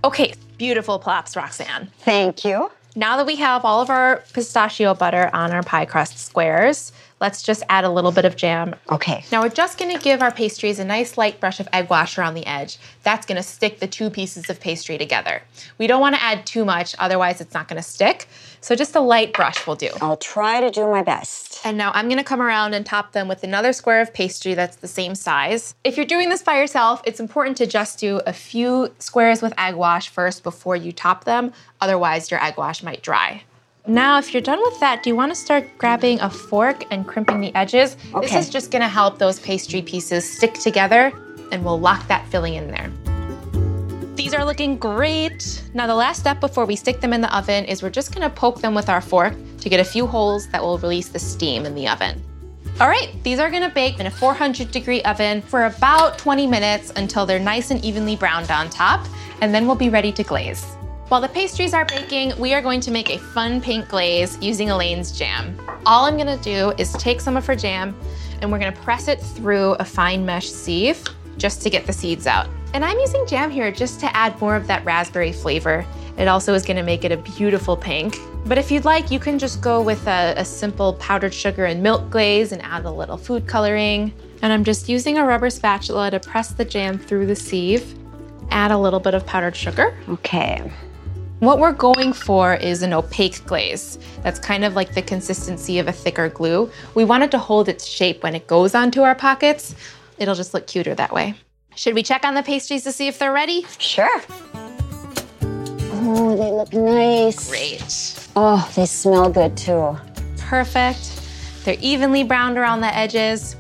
Okay, 0.03 0.33
beautiful 0.57 0.99
plops, 0.99 1.35
Roxanne. 1.35 1.89
Thank 1.99 2.43
you. 2.43 2.69
Now 2.95 3.17
that 3.17 3.25
we 3.25 3.37
have 3.37 3.65
all 3.65 3.81
of 3.81 3.89
our 3.89 4.23
pistachio 4.33 4.93
butter 4.93 5.29
on 5.33 5.51
our 5.51 5.63
pie 5.63 5.85
crust 5.85 6.19
squares, 6.19 6.91
let's 7.23 7.41
just 7.41 7.63
add 7.69 7.85
a 7.85 7.89
little 7.89 8.11
bit 8.11 8.25
of 8.25 8.35
jam. 8.35 8.75
Okay. 8.91 9.23
Now 9.31 9.41
we're 9.41 9.47
just 9.47 9.79
gonna 9.79 9.97
give 9.97 10.21
our 10.21 10.31
pastries 10.31 10.77
a 10.77 10.83
nice 10.83 11.17
light 11.17 11.39
brush 11.39 11.61
of 11.61 11.69
egg 11.71 11.89
wash 11.89 12.17
around 12.17 12.33
the 12.33 12.45
edge. 12.45 12.77
That's 13.03 13.25
gonna 13.25 13.41
stick 13.41 13.79
the 13.79 13.87
two 13.87 14.09
pieces 14.09 14.49
of 14.49 14.59
pastry 14.59 14.97
together. 14.97 15.41
We 15.77 15.87
don't 15.87 16.01
wanna 16.01 16.19
add 16.19 16.45
too 16.45 16.65
much, 16.65 16.95
otherwise 16.99 17.39
it's 17.39 17.53
not 17.53 17.69
gonna 17.69 17.81
stick. 17.81 18.27
So 18.59 18.75
just 18.75 18.93
a 18.97 18.99
light 18.99 19.31
brush 19.31 19.65
will 19.65 19.77
do. 19.77 19.89
I'll 20.01 20.17
try 20.17 20.59
to 20.59 20.69
do 20.69 20.85
my 20.85 21.01
best. 21.01 21.65
And 21.65 21.77
now 21.77 21.91
I'm 21.93 22.09
gonna 22.09 22.25
come 22.25 22.41
around 22.41 22.73
and 22.73 22.85
top 22.85 23.13
them 23.13 23.29
with 23.29 23.41
another 23.45 23.71
square 23.71 24.01
of 24.01 24.13
pastry 24.13 24.53
that's 24.53 24.75
the 24.75 24.89
same 24.89 25.15
size. 25.15 25.75
If 25.85 25.95
you're 25.95 26.05
doing 26.05 26.27
this 26.27 26.41
by 26.41 26.57
yourself, 26.57 27.01
it's 27.05 27.21
important 27.21 27.55
to 27.57 27.65
just 27.65 27.99
do 27.99 28.19
a 28.27 28.33
few 28.33 28.93
squares 28.99 29.41
with 29.41 29.53
egg 29.57 29.75
wash 29.75 30.09
first 30.09 30.43
before 30.43 30.75
you 30.75 30.91
top 30.91 31.23
them, 31.23 31.53
otherwise 31.79 32.29
your 32.29 32.43
egg 32.43 32.57
wash 32.57 32.83
might 32.83 33.01
dry. 33.01 33.43
Now, 33.85 34.17
if 34.17 34.33
you're 34.33 34.41
done 34.41 34.61
with 34.61 34.79
that, 34.79 35.03
do 35.03 35.09
you 35.09 35.15
wanna 35.15 35.35
start 35.35 35.67
grabbing 35.77 36.21
a 36.21 36.29
fork 36.29 36.85
and 36.89 37.05
crimping 37.05 37.41
the 37.41 37.53
edges? 37.53 37.97
This 38.21 38.33
is 38.33 38.49
just 38.49 38.71
gonna 38.71 38.87
help 38.87 39.17
those 39.17 39.41
pastry 39.41 39.81
pieces 39.81 40.23
stick 40.37 40.53
together 40.53 41.11
and 41.51 41.65
we'll 41.65 41.81
lock 41.81 42.07
that 42.07 42.25
filling 42.29 42.53
in 42.53 42.71
there. 42.71 42.89
These 44.15 44.33
are 44.33 44.45
looking 44.45 44.77
great. 44.77 45.61
Now 45.73 45.85
the 45.85 45.95
last 45.95 46.21
step 46.21 46.39
before 46.39 46.63
we 46.65 46.77
stick 46.77 47.01
them 47.01 47.11
in 47.11 47.19
the 47.19 47.35
oven 47.35 47.65
is 47.65 47.83
we're 47.83 47.89
just 47.89 48.13
gonna 48.13 48.29
poke 48.29 48.61
them 48.61 48.73
with 48.73 48.87
our 48.87 49.01
fork 49.01 49.35
to 49.59 49.67
get 49.67 49.81
a 49.81 49.83
few 49.83 50.07
holes 50.07 50.47
that 50.47 50.61
will 50.61 50.77
release 50.77 51.09
the 51.09 51.19
steam 51.19 51.65
in 51.65 51.75
the 51.75 51.89
oven. 51.89 52.23
All 52.79 52.87
right, 52.87 53.11
these 53.23 53.37
are 53.37 53.51
gonna 53.51 53.69
bake 53.69 53.99
in 53.99 54.05
a 54.05 54.11
400 54.11 54.71
degree 54.71 55.01
oven 55.01 55.41
for 55.41 55.65
about 55.65 56.17
20 56.17 56.47
minutes 56.47 56.93
until 56.95 57.25
they're 57.25 57.37
nice 57.37 57.69
and 57.69 57.83
evenly 57.83 58.15
browned 58.15 58.49
on 58.49 58.69
top, 58.69 59.05
and 59.41 59.53
then 59.53 59.67
we'll 59.67 59.75
be 59.75 59.89
ready 59.89 60.13
to 60.13 60.23
glaze. 60.23 60.65
While 61.09 61.19
the 61.19 61.27
pastries 61.27 61.73
are 61.73 61.85
baking, 61.85 62.33
we 62.39 62.53
are 62.53 62.61
going 62.61 62.79
to 62.79 62.89
make 62.89 63.09
a 63.09 63.19
fun 63.19 63.61
pink 63.61 63.89
glaze 63.89 64.37
using 64.41 64.69
Elaine's 64.69 65.11
jam. 65.11 65.55
All 65.85 66.05
I'm 66.05 66.17
gonna 66.17 66.37
do 66.37 66.71
is 66.77 66.93
take 66.93 67.19
some 67.19 67.35
of 67.35 67.45
her 67.45 67.55
jam 67.55 67.95
and 68.41 68.51
we're 68.51 68.57
gonna 68.57 68.71
press 68.71 69.07
it 69.07 69.21
through 69.21 69.73
a 69.73 69.85
fine 69.85 70.25
mesh 70.25 70.49
sieve 70.49 71.03
just 71.37 71.61
to 71.61 71.69
get 71.69 71.85
the 71.85 71.93
seeds 71.93 72.25
out. 72.25 72.47
And 72.73 72.85
I'm 72.85 72.97
using 72.97 73.27
jam 73.27 73.51
here 73.51 73.69
just 73.69 73.99
to 73.99 74.15
add 74.15 74.39
more 74.39 74.55
of 74.55 74.65
that 74.67 74.83
raspberry 74.85 75.33
flavor. 75.33 75.85
It 76.17 76.27
also 76.27 76.53
is 76.53 76.63
gonna 76.63 76.83
make 76.83 77.03
it 77.03 77.11
a 77.11 77.17
beautiful 77.17 77.75
pink. 77.75 78.17
But 78.45 78.57
if 78.57 78.71
you'd 78.71 78.85
like, 78.85 79.11
you 79.11 79.19
can 79.19 79.37
just 79.37 79.61
go 79.61 79.81
with 79.81 80.07
a, 80.07 80.33
a 80.37 80.45
simple 80.45 80.93
powdered 80.93 81.33
sugar 81.33 81.65
and 81.65 81.83
milk 81.83 82.09
glaze 82.09 82.53
and 82.53 82.61
add 82.63 82.85
a 82.85 82.91
little 82.91 83.17
food 83.17 83.45
coloring. 83.45 84.13
And 84.41 84.53
I'm 84.53 84.63
just 84.63 84.87
using 84.87 85.17
a 85.17 85.25
rubber 85.25 85.49
spatula 85.49 86.11
to 86.11 86.19
press 86.19 86.53
the 86.53 86.65
jam 86.65 86.97
through 86.97 87.27
the 87.27 87.35
sieve. 87.35 87.93
Add 88.51 88.71
a 88.71 88.77
little 88.77 88.99
bit 88.99 89.13
of 89.13 89.25
powdered 89.25 89.55
sugar. 89.55 89.95
Okay. 90.09 90.71
What 91.39 91.59
we're 91.59 91.73
going 91.73 92.13
for 92.13 92.53
is 92.53 92.83
an 92.83 92.93
opaque 92.93 93.45
glaze. 93.45 93.99
That's 94.21 94.39
kind 94.39 94.63
of 94.63 94.75
like 94.75 94.93
the 94.93 95.01
consistency 95.01 95.79
of 95.79 95.87
a 95.87 95.91
thicker 95.91 96.29
glue. 96.29 96.71
We 96.95 97.03
want 97.03 97.23
it 97.23 97.31
to 97.31 97.37
hold 97.37 97.67
its 97.67 97.85
shape 97.85 98.23
when 98.23 98.33
it 98.33 98.47
goes 98.47 98.73
onto 98.73 99.01
our 99.01 99.15
pockets. 99.15 99.75
It'll 100.17 100.35
just 100.35 100.53
look 100.53 100.67
cuter 100.67 100.95
that 100.95 101.11
way. 101.11 101.33
Should 101.75 101.95
we 101.95 102.03
check 102.03 102.23
on 102.23 102.33
the 102.33 102.43
pastries 102.43 102.83
to 102.83 102.91
see 102.91 103.07
if 103.07 103.19
they're 103.19 103.33
ready? 103.33 103.65
Sure. 103.77 104.21
Oh, 105.41 106.35
they 106.37 106.51
look 106.51 106.71
nice. 106.73 107.49
Great. 107.49 108.29
Oh, 108.35 108.71
they 108.75 108.85
smell 108.85 109.29
good 109.29 109.57
too. 109.57 109.97
Perfect. 110.37 111.21
They're 111.65 111.77
evenly 111.81 112.23
browned 112.23 112.57
around 112.57 112.81
the 112.81 112.95
edges. 112.95 113.55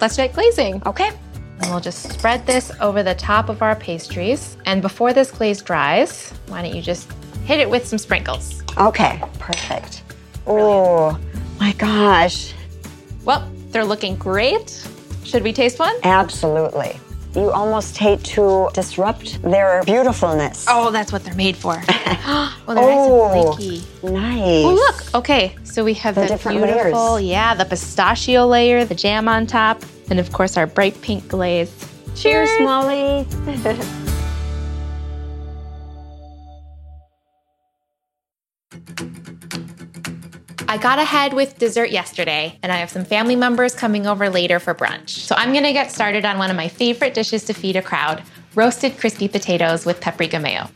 Let's 0.00 0.16
get 0.16 0.32
glazing. 0.32 0.82
Okay. 0.86 1.10
And 1.60 1.70
we'll 1.70 1.80
just 1.80 2.12
spread 2.12 2.46
this 2.46 2.70
over 2.80 3.02
the 3.02 3.14
top 3.14 3.48
of 3.48 3.62
our 3.62 3.74
pastries. 3.76 4.56
And 4.66 4.82
before 4.82 5.12
this 5.12 5.30
glaze 5.30 5.62
dries, 5.62 6.30
why 6.48 6.62
don't 6.62 6.74
you 6.74 6.82
just 6.82 7.10
hit 7.44 7.60
it 7.60 7.68
with 7.70 7.86
some 7.86 7.98
sprinkles? 7.98 8.62
Okay, 8.76 9.22
perfect. 9.38 10.02
Oh, 10.46 11.18
my 11.58 11.72
gosh. 11.72 12.52
Well, 13.24 13.50
they're 13.70 13.84
looking 13.84 14.16
great. 14.16 14.86
Should 15.24 15.42
we 15.42 15.52
taste 15.52 15.78
one? 15.78 15.94
Absolutely. 16.02 16.98
You 17.34 17.50
almost 17.50 17.98
hate 17.98 18.22
to 18.24 18.70
disrupt 18.72 19.42
their 19.42 19.82
beautifulness. 19.84 20.64
Oh, 20.68 20.90
that's 20.90 21.12
what 21.12 21.24
they're 21.24 21.34
made 21.34 21.56
for. 21.56 21.82
oh, 21.88 22.54
they're 22.68 22.76
Oh. 22.78 23.28
nice 23.34 23.36
and 23.36 23.48
oh, 23.48 23.52
flaky. 23.56 23.82
nice. 24.14 24.64
Oh, 24.64 24.74
look. 24.74 25.14
Okay, 25.14 25.56
so 25.64 25.84
we 25.84 25.94
have 25.94 26.14
The 26.14 26.22
the, 26.22 26.26
different 26.28 26.62
beautiful, 26.62 27.14
layers. 27.14 27.24
yeah, 27.26 27.54
the 27.54 27.64
pistachio 27.64 28.46
layer, 28.46 28.84
the 28.84 28.94
jam 28.94 29.28
on 29.28 29.46
top, 29.46 29.82
and 30.10 30.18
of 30.20 30.32
course 30.32 30.56
our 30.56 30.66
bright 30.66 31.00
pink 31.02 31.28
glaze. 31.28 31.72
Cheers, 32.14 32.50
Molly. 32.60 33.26
I 40.68 40.78
got 40.78 40.98
ahead 40.98 41.32
with 41.32 41.58
dessert 41.58 41.90
yesterday, 41.90 42.58
and 42.62 42.72
I 42.72 42.76
have 42.76 42.90
some 42.90 43.04
family 43.04 43.36
members 43.36 43.74
coming 43.74 44.06
over 44.06 44.28
later 44.28 44.58
for 44.58 44.74
brunch. 44.74 45.10
So 45.10 45.34
I'm 45.36 45.52
gonna 45.52 45.72
get 45.72 45.92
started 45.92 46.24
on 46.24 46.38
one 46.38 46.50
of 46.50 46.56
my 46.56 46.68
favorite 46.68 47.14
dishes 47.14 47.44
to 47.44 47.54
feed 47.54 47.76
a 47.76 47.82
crowd 47.82 48.22
roasted 48.56 48.98
crispy 48.98 49.28
potatoes 49.28 49.84
with 49.84 50.00
paprika 50.00 50.40
mayo. 50.40 50.68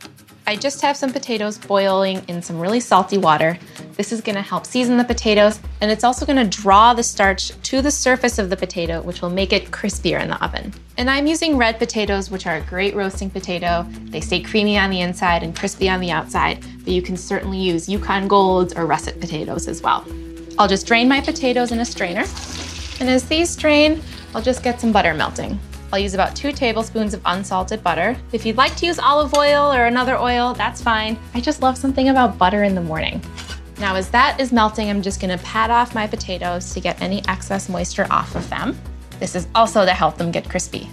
I 0.47 0.55
just 0.55 0.81
have 0.81 0.97
some 0.97 1.13
potatoes 1.13 1.57
boiling 1.57 2.23
in 2.27 2.41
some 2.41 2.59
really 2.59 2.79
salty 2.79 3.17
water. 3.17 3.57
This 3.95 4.11
is 4.11 4.21
gonna 4.21 4.41
help 4.41 4.65
season 4.65 4.97
the 4.97 5.03
potatoes, 5.03 5.59
and 5.81 5.91
it's 5.91 6.03
also 6.03 6.25
gonna 6.25 6.45
draw 6.45 6.93
the 6.93 7.03
starch 7.03 7.51
to 7.61 7.81
the 7.81 7.91
surface 7.91 8.39
of 8.39 8.49
the 8.49 8.57
potato, 8.57 9.01
which 9.01 9.21
will 9.21 9.29
make 9.29 9.53
it 9.53 9.69
crispier 9.69 10.19
in 10.19 10.29
the 10.29 10.43
oven. 10.43 10.73
And 10.97 11.09
I'm 11.09 11.27
using 11.27 11.57
red 11.57 11.77
potatoes, 11.77 12.31
which 12.31 12.47
are 12.47 12.55
a 12.55 12.61
great 12.61 12.95
roasting 12.95 13.29
potato. 13.29 13.85
They 14.05 14.19
stay 14.19 14.41
creamy 14.41 14.77
on 14.77 14.89
the 14.89 15.01
inside 15.01 15.43
and 15.43 15.55
crispy 15.55 15.87
on 15.87 15.99
the 15.99 16.11
outside, 16.11 16.65
but 16.79 16.91
you 16.91 17.01
can 17.01 17.17
certainly 17.17 17.59
use 17.59 17.87
Yukon 17.87 18.27
Golds 18.27 18.73
or 18.73 18.85
russet 18.87 19.21
potatoes 19.21 19.67
as 19.67 19.81
well. 19.81 20.05
I'll 20.57 20.67
just 20.67 20.87
drain 20.87 21.07
my 21.07 21.21
potatoes 21.21 21.71
in 21.71 21.79
a 21.79 21.85
strainer, 21.85 22.25
and 22.99 23.09
as 23.09 23.25
these 23.25 23.55
drain, 23.55 24.01
I'll 24.33 24.41
just 24.41 24.63
get 24.63 24.81
some 24.81 24.91
butter 24.91 25.13
melting. 25.13 25.59
I'll 25.93 25.99
use 25.99 26.13
about 26.13 26.35
two 26.35 26.51
tablespoons 26.51 27.13
of 27.13 27.21
unsalted 27.25 27.83
butter. 27.83 28.15
If 28.31 28.45
you'd 28.45 28.55
like 28.55 28.75
to 28.77 28.85
use 28.85 28.97
olive 28.97 29.33
oil 29.33 29.73
or 29.73 29.85
another 29.85 30.17
oil, 30.17 30.53
that's 30.53 30.81
fine. 30.81 31.19
I 31.33 31.41
just 31.41 31.61
love 31.61 31.77
something 31.77 32.09
about 32.09 32.37
butter 32.37 32.63
in 32.63 32.75
the 32.75 32.81
morning. 32.81 33.21
Now, 33.77 33.95
as 33.95 34.09
that 34.11 34.39
is 34.39 34.53
melting, 34.53 34.89
I'm 34.89 35.01
just 35.01 35.19
gonna 35.19 35.39
pat 35.39 35.69
off 35.69 35.93
my 35.93 36.07
potatoes 36.07 36.73
to 36.73 36.79
get 36.79 37.01
any 37.01 37.27
excess 37.27 37.67
moisture 37.67 38.07
off 38.09 38.35
of 38.35 38.49
them. 38.49 38.79
This 39.19 39.35
is 39.35 39.47
also 39.53 39.85
to 39.85 39.91
help 39.91 40.17
them 40.17 40.31
get 40.31 40.49
crispy. 40.49 40.87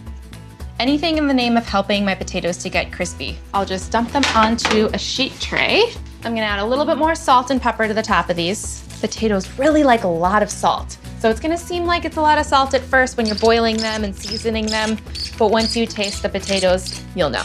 Anything 0.81 1.17
in 1.17 1.29
the 1.29 1.35
name 1.35 1.57
of 1.57 1.67
helping 1.67 2.05
my 2.05 2.15
potatoes 2.15 2.57
to 2.59 2.69
get 2.69 2.93
crispy. 2.93 3.39
I'll 3.55 3.67
just 3.67 3.93
dump 3.93 4.11
them 4.13 4.25
onto 4.35 4.87
a 4.93 4.99
sheet 4.99 5.39
tray. 5.39 5.85
I'm 6.25 6.35
gonna 6.35 6.47
add 6.47 6.61
a 6.61 6.65
little 6.65 6.85
bit 6.85 6.97
more 6.97 7.15
salt 7.15 7.51
and 7.51 7.61
pepper 7.63 7.87
to 7.87 7.95
the 7.95 8.03
top 8.03 8.31
of 8.31 8.37
these. 8.37 8.83
Potatoes 9.01 9.49
really 9.59 9.85
like 9.85 10.05
a 10.05 10.09
lot 10.09 10.43
of 10.43 10.51
salt. 10.51 10.99
So 11.19 11.29
it's 11.29 11.41
gonna 11.41 11.59
seem 11.59 11.85
like 11.85 12.05
it's 12.05 12.17
a 12.17 12.21
lot 12.21 12.39
of 12.39 12.47
salt 12.47 12.75
at 12.75 12.81
first 12.83 13.17
when 13.17 13.27
you're 13.27 13.37
boiling 13.37 13.77
them 13.77 14.05
and 14.05 14.15
seasoning 14.15 14.67
them, 14.67 14.97
but 15.37 15.51
once 15.51 15.77
you 15.77 15.85
taste 15.85 16.23
the 16.23 16.29
potatoes, 16.29 17.03
you'll 17.17 17.31
know. 17.31 17.43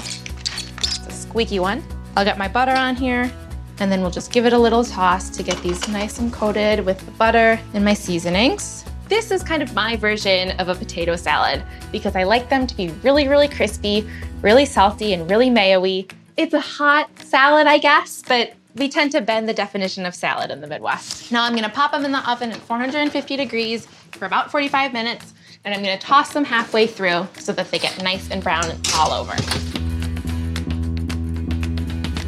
It's 0.78 1.08
a 1.08 1.12
squeaky 1.12 1.60
one. 1.60 1.84
I'll 2.16 2.24
get 2.24 2.38
my 2.38 2.48
butter 2.48 2.74
on 2.74 2.96
here, 2.96 3.32
and 3.80 3.92
then 3.92 4.02
we'll 4.02 4.12
just 4.12 4.32
give 4.32 4.46
it 4.46 4.54
a 4.54 4.58
little 4.58 4.84
toss 4.84 5.32
to 5.32 5.42
get 5.42 5.60
these 5.64 5.88
nice 5.88 6.20
and 6.20 6.32
coated 6.32 6.86
with 6.86 7.04
the 7.04 7.12
butter 7.14 7.60
and 7.74 7.84
my 7.84 7.96
seasonings. 7.96 8.86
This 9.10 9.32
is 9.32 9.42
kind 9.42 9.64
of 9.64 9.74
my 9.74 9.96
version 9.96 10.52
of 10.60 10.70
a 10.70 10.76
potato 10.76 11.16
salad 11.16 11.64
because 11.92 12.16
I 12.16 12.24
like 12.24 12.50
them 12.50 12.68
to 12.68 12.78
be 12.78 12.90
really, 13.02 13.28
really 13.28 13.48
crispy, 13.48 14.08
really 14.44 14.66
salty, 14.66 15.14
and 15.14 15.28
really 15.30 15.50
mayo-y. 15.50 16.06
It's 16.38 16.54
a 16.54 16.62
hot 16.62 17.10
salad, 17.24 17.66
I 17.66 17.80
guess, 17.80 18.22
but 18.28 18.54
we 18.76 18.90
tend 18.90 19.12
to 19.12 19.22
bend 19.22 19.48
the 19.48 19.54
definition 19.54 20.06
of 20.06 20.16
salad 20.16 20.50
in 20.50 20.62
the 20.62 20.68
Midwest. 20.68 21.32
Now 21.32 21.44
I'm 21.44 21.56
gonna 21.56 21.70
pop 21.70 21.92
them 21.92 22.06
in 22.06 22.12
the 22.12 22.30
oven 22.30 22.52
at 22.52 22.58
450 22.58 23.36
degrees 23.36 23.86
for 24.12 24.26
about 24.26 24.50
45 24.52 24.94
minutes, 24.94 25.34
and 25.64 25.74
I'm 25.74 25.82
gonna 25.82 25.98
toss 25.98 26.34
them 26.34 26.44
halfway 26.44 26.88
through 26.88 27.28
so 27.38 27.54
that 27.54 27.70
they 27.70 27.78
get 27.78 28.02
nice 28.02 28.32
and 28.32 28.44
brown 28.44 28.66
all 28.96 29.12
over. 29.12 29.34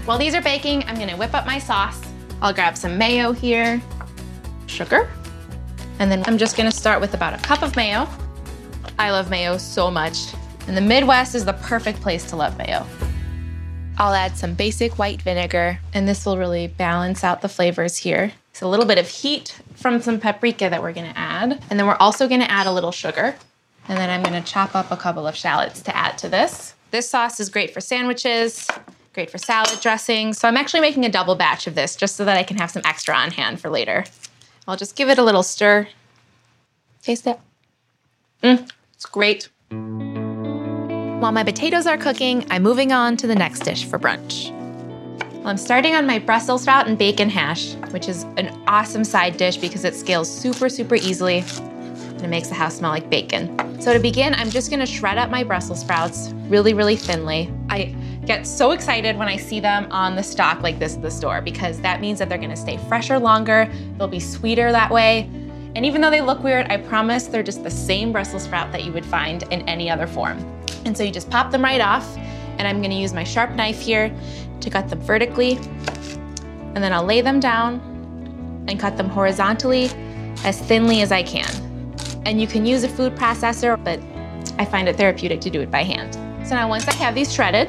While 0.06 0.20
these 0.20 0.36
are 0.36 0.42
baking, 0.42 0.84
I'm 0.84 1.00
gonna 1.00 1.18
whip 1.18 1.34
up 1.34 1.48
my 1.48 1.58
sauce. 1.58 2.00
I'll 2.42 2.54
grab 2.54 2.78
some 2.78 2.98
mayo 2.98 3.32
here, 3.32 3.82
sugar, 4.68 5.10
and 5.98 6.12
then 6.12 6.24
I'm 6.28 6.38
just 6.38 6.56
gonna 6.56 6.72
start 6.72 7.02
with 7.02 7.16
about 7.16 7.34
a 7.34 7.42
cup 7.42 7.64
of 7.64 7.76
mayo. 7.76 8.08
I 9.00 9.10
love 9.10 9.32
mayo 9.32 9.58
so 9.58 9.90
much, 9.90 10.34
and 10.68 10.78
the 10.78 10.82
Midwest 10.82 11.34
is 11.34 11.44
the 11.44 11.54
perfect 11.54 12.02
place 12.02 12.30
to 12.30 12.36
love 12.36 12.56
mayo. 12.58 12.86
I'll 13.98 14.14
add 14.14 14.38
some 14.38 14.56
basic 14.56 15.00
white 15.00 15.22
vinegar, 15.22 15.80
and 15.94 16.08
this 16.08 16.26
will 16.26 16.38
really 16.38 16.68
balance 16.68 17.24
out 17.24 17.42
the 17.42 17.48
flavors 17.48 17.98
here. 17.98 18.34
It's 18.52 18.62
a 18.62 18.68
little 18.68 18.86
bit 18.86 18.98
of 18.98 19.08
heat 19.08 19.58
from 19.76 20.02
some 20.02 20.20
paprika 20.20 20.70
that 20.70 20.82
we're 20.82 20.92
gonna 20.92 21.14
add, 21.16 21.64
and 21.70 21.80
then 21.80 21.88
we're 21.88 21.96
also 21.96 22.28
gonna 22.28 22.46
add 22.46 22.68
a 22.68 22.72
little 22.72 22.92
sugar. 22.92 23.36
And 23.88 23.98
then 23.98 24.10
I'm 24.10 24.22
gonna 24.22 24.42
chop 24.42 24.76
up 24.76 24.92
a 24.92 24.98
couple 24.98 25.28
of 25.28 25.36
shallots 25.36 25.82
to 25.84 25.96
add 25.96 26.18
to 26.20 26.30
this. 26.30 26.74
This 26.92 27.10
sauce 27.10 27.40
is 27.40 27.50
great 27.50 27.74
for 27.74 27.80
sandwiches, 27.80 28.68
great 29.14 29.30
for 29.30 29.38
salad 29.38 29.80
dressing. 29.82 30.34
So 30.34 30.48
I'm 30.48 30.58
actually 30.58 30.82
making 30.82 31.06
a 31.06 31.10
double 31.10 31.36
batch 31.36 31.66
of 31.66 31.76
this 31.76 31.96
just 31.96 32.18
so 32.18 32.26
that 32.26 32.38
I 32.38 32.44
can 32.44 32.58
have 32.58 32.72
some 32.72 32.82
extra 32.84 33.16
on 33.16 33.32
hand 33.32 33.62
for 33.62 33.70
later. 33.70 34.04
I'll 34.68 34.78
just 34.78 34.96
give 34.96 35.10
it 35.10 35.18
a 35.18 35.24
little 35.24 35.44
stir. 35.44 35.88
Taste 37.02 37.28
it. 37.28 37.40
Mm, 38.44 38.70
it's 38.94 39.06
great. 39.06 39.50
While 41.26 41.32
my 41.32 41.44
potatoes 41.44 41.88
are 41.88 41.98
cooking, 41.98 42.46
I'm 42.52 42.62
moving 42.62 42.92
on 42.92 43.18
to 43.18 43.26
the 43.26 43.34
next 43.34 43.62
dish 43.62 43.84
for 43.84 43.98
brunch. 43.98 44.52
Well, 45.34 45.48
I'm 45.48 45.58
starting 45.58 45.96
on 45.96 46.06
my 46.06 46.20
Brussels 46.20 46.62
sprout 46.62 46.88
and 46.88 47.00
bacon 47.00 47.32
hash, 47.32 47.74
which 47.90 48.08
is 48.08 48.26
an 48.38 48.56
awesome 48.68 49.04
side 49.04 49.36
dish 49.36 49.58
because 49.58 49.86
it 49.86 49.96
scales 49.96 50.30
super, 50.30 50.70
super 50.70 50.94
easily 50.94 51.40
and 51.40 52.22
it 52.22 52.28
makes 52.28 52.50
the 52.50 52.54
house 52.54 52.78
smell 52.78 52.92
like 52.92 53.10
bacon. 53.10 53.82
So 53.82 53.92
to 53.92 53.98
begin, 53.98 54.36
I'm 54.36 54.52
just 54.52 54.70
gonna 54.70 54.86
shred 54.86 55.18
up 55.18 55.32
my 55.32 55.44
Brussels 55.44 55.80
sprouts 55.80 56.32
really, 56.48 56.76
really 56.76 56.96
thinly. 56.96 57.52
I 57.72 57.96
get 58.28 58.46
so 58.46 58.70
excited 58.70 59.18
when 59.18 59.28
I 59.28 59.38
see 59.38 59.60
them 59.60 59.88
on 59.90 60.16
the 60.16 60.22
stalk 60.22 60.62
like 60.62 60.78
this 60.78 60.94
at 60.94 61.02
the 61.02 61.10
store 61.10 61.42
because 61.42 61.82
that 61.82 62.02
means 62.02 62.20
that 62.20 62.30
they're 62.30 62.38
gonna 62.38 62.56
stay 62.56 62.78
fresher 62.88 63.18
longer, 63.18 63.68
they'll 63.98 64.08
be 64.08 64.20
sweeter 64.20 64.72
that 64.72 64.92
way. 64.92 65.28
And 65.76 65.88
even 65.88 66.02
though 66.02 66.12
they 66.12 66.22
look 66.22 66.44
weird, 66.44 66.68
I 66.70 66.78
promise 66.78 67.26
they're 67.26 67.42
just 67.42 67.64
the 67.64 67.72
same 67.72 68.12
Brussels 68.12 68.44
sprout 68.44 68.72
that 68.74 68.84
you 68.84 68.92
would 68.92 69.06
find 69.06 69.42
in 69.52 69.68
any 69.68 69.90
other 69.90 70.06
form. 70.06 70.55
And 70.84 70.98
so 70.98 71.04
you 71.04 71.12
just 71.12 71.30
pop 71.30 71.52
them 71.52 71.64
right 71.64 71.82
off, 71.82 72.18
and 72.58 72.68
I'm 72.68 72.82
gonna 72.82 72.96
use 72.96 73.14
my 73.14 73.24
sharp 73.24 73.52
knife 73.52 73.80
here 73.80 74.14
to 74.60 74.70
cut 74.70 74.90
them 74.90 75.00
vertically, 75.02 75.58
and 76.74 76.78
then 76.78 76.92
I'll 76.92 77.06
lay 77.06 77.22
them 77.22 77.40
down 77.40 77.80
and 78.68 78.80
cut 78.80 78.98
them 78.98 79.10
horizontally 79.10 79.90
as 80.44 80.60
thinly 80.60 81.02
as 81.02 81.12
I 81.12 81.24
can. 81.24 81.50
And 82.26 82.42
you 82.42 82.48
can 82.48 82.66
use 82.66 82.84
a 82.84 82.90
food 82.90 83.16
processor, 83.16 83.82
but 83.84 84.00
I 84.60 84.66
find 84.66 84.88
it 84.88 84.96
therapeutic 84.96 85.42
to 85.42 85.50
do 85.50 85.62
it 85.62 85.70
by 85.70 85.84
hand. 85.84 86.16
So 86.48 86.56
now 86.56 86.68
once 86.68 86.88
I 86.88 86.94
have 86.96 87.16
these 87.16 87.34
shredded, 87.34 87.68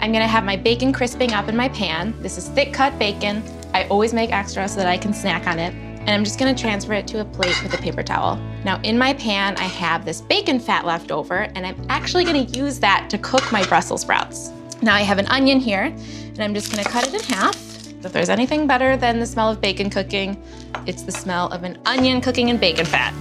I'm 0.00 0.12
gonna 0.12 0.28
have 0.28 0.44
my 0.44 0.56
bacon 0.56 0.92
crisping 0.92 1.32
up 1.32 1.48
in 1.48 1.56
my 1.56 1.68
pan. 1.70 2.14
This 2.22 2.38
is 2.38 2.48
thick 2.48 2.72
cut 2.72 2.98
bacon. 2.98 3.42
I 3.74 3.84
always 3.84 4.12
make 4.14 4.32
extra 4.32 4.68
so 4.68 4.76
that 4.76 4.86
I 4.86 4.96
can 4.96 5.12
snack 5.12 5.46
on 5.46 5.58
it. 5.58 5.87
And 6.08 6.14
I'm 6.14 6.24
just 6.24 6.38
gonna 6.38 6.54
transfer 6.54 6.94
it 6.94 7.06
to 7.08 7.20
a 7.20 7.24
plate 7.26 7.62
with 7.62 7.74
a 7.74 7.76
paper 7.76 8.02
towel. 8.02 8.36
Now 8.64 8.80
in 8.82 8.96
my 8.96 9.12
pan, 9.12 9.58
I 9.58 9.64
have 9.64 10.06
this 10.06 10.22
bacon 10.22 10.58
fat 10.58 10.86
left 10.86 11.12
over, 11.12 11.40
and 11.54 11.66
I'm 11.66 11.76
actually 11.90 12.24
gonna 12.24 12.44
use 12.44 12.78
that 12.78 13.10
to 13.10 13.18
cook 13.18 13.52
my 13.52 13.62
Brussels 13.66 14.00
sprouts. 14.00 14.50
Now 14.80 14.94
I 14.94 15.02
have 15.02 15.18
an 15.18 15.26
onion 15.26 15.60
here, 15.60 15.82
and 15.82 16.40
I'm 16.40 16.54
just 16.54 16.70
gonna 16.70 16.88
cut 16.88 17.06
it 17.06 17.12
in 17.12 17.20
half. 17.20 17.54
If 18.02 18.10
there's 18.10 18.30
anything 18.30 18.66
better 18.66 18.96
than 18.96 19.18
the 19.18 19.26
smell 19.26 19.50
of 19.50 19.60
bacon 19.60 19.90
cooking, 19.90 20.42
it's 20.86 21.02
the 21.02 21.12
smell 21.12 21.48
of 21.48 21.62
an 21.62 21.78
onion 21.84 22.22
cooking 22.22 22.48
in 22.48 22.56
bacon 22.56 22.86
fat. 22.86 23.12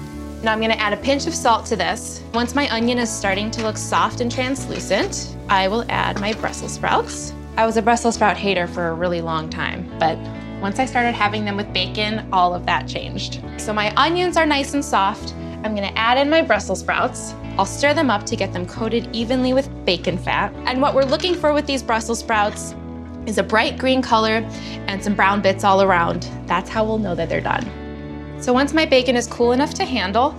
Now 0.41 0.53
I'm 0.53 0.61
gonna 0.61 0.75
add 0.75 0.93
a 0.93 0.97
pinch 0.97 1.27
of 1.27 1.35
salt 1.35 1.65
to 1.65 1.75
this. 1.75 2.23
Once 2.33 2.55
my 2.55 2.73
onion 2.73 2.99
is 2.99 3.09
starting 3.09 3.51
to 3.51 3.63
look 3.63 3.75
soft 3.75 4.21
and 4.21 4.31
translucent, 4.31 5.35
I 5.49 5.67
will 5.67 5.83
add 5.89 6.21
my 6.21 6.31
Brussels 6.35 6.75
sprouts. 6.75 7.33
I 7.57 7.65
was 7.65 7.75
a 7.75 7.81
Brussels 7.81 8.15
sprout 8.15 8.37
hater 8.37 8.65
for 8.65 8.87
a 8.87 8.93
really 8.93 9.19
long 9.19 9.49
time, 9.49 9.93
but 9.99 10.17
once 10.61 10.79
I 10.79 10.85
started 10.85 11.13
having 11.13 11.45
them 11.45 11.55
with 11.55 11.71
bacon, 11.73 12.27
all 12.33 12.55
of 12.55 12.65
that 12.65 12.87
changed. 12.87 13.41
So 13.57 13.73
my 13.73 13.93
onions 13.95 14.37
are 14.37 14.45
nice 14.45 14.73
and 14.73 14.83
soft. 14.83 15.33
I'm 15.63 15.75
gonna 15.75 15.93
add 15.95 16.17
in 16.17 16.29
my 16.29 16.41
Brussels 16.41 16.79
sprouts. 16.79 17.33
I'll 17.57 17.65
stir 17.65 17.93
them 17.93 18.09
up 18.09 18.25
to 18.25 18.35
get 18.35 18.53
them 18.53 18.65
coated 18.65 19.15
evenly 19.15 19.53
with 19.53 19.69
bacon 19.85 20.17
fat. 20.17 20.53
And 20.65 20.81
what 20.81 20.93
we're 20.95 21.03
looking 21.03 21.35
for 21.35 21.53
with 21.53 21.65
these 21.65 21.83
Brussels 21.83 22.19
sprouts 22.19 22.75
is 23.25 23.37
a 23.37 23.43
bright 23.43 23.77
green 23.77 24.01
color 24.01 24.47
and 24.87 25.03
some 25.03 25.15
brown 25.15 25.41
bits 25.41 25.63
all 25.63 25.81
around. 25.81 26.29
That's 26.45 26.69
how 26.69 26.85
we'll 26.85 26.97
know 26.97 27.15
that 27.15 27.29
they're 27.29 27.41
done. 27.41 27.69
So 28.39 28.53
once 28.53 28.73
my 28.73 28.85
bacon 28.85 29.15
is 29.15 29.27
cool 29.27 29.51
enough 29.51 29.73
to 29.75 29.85
handle, 29.85 30.35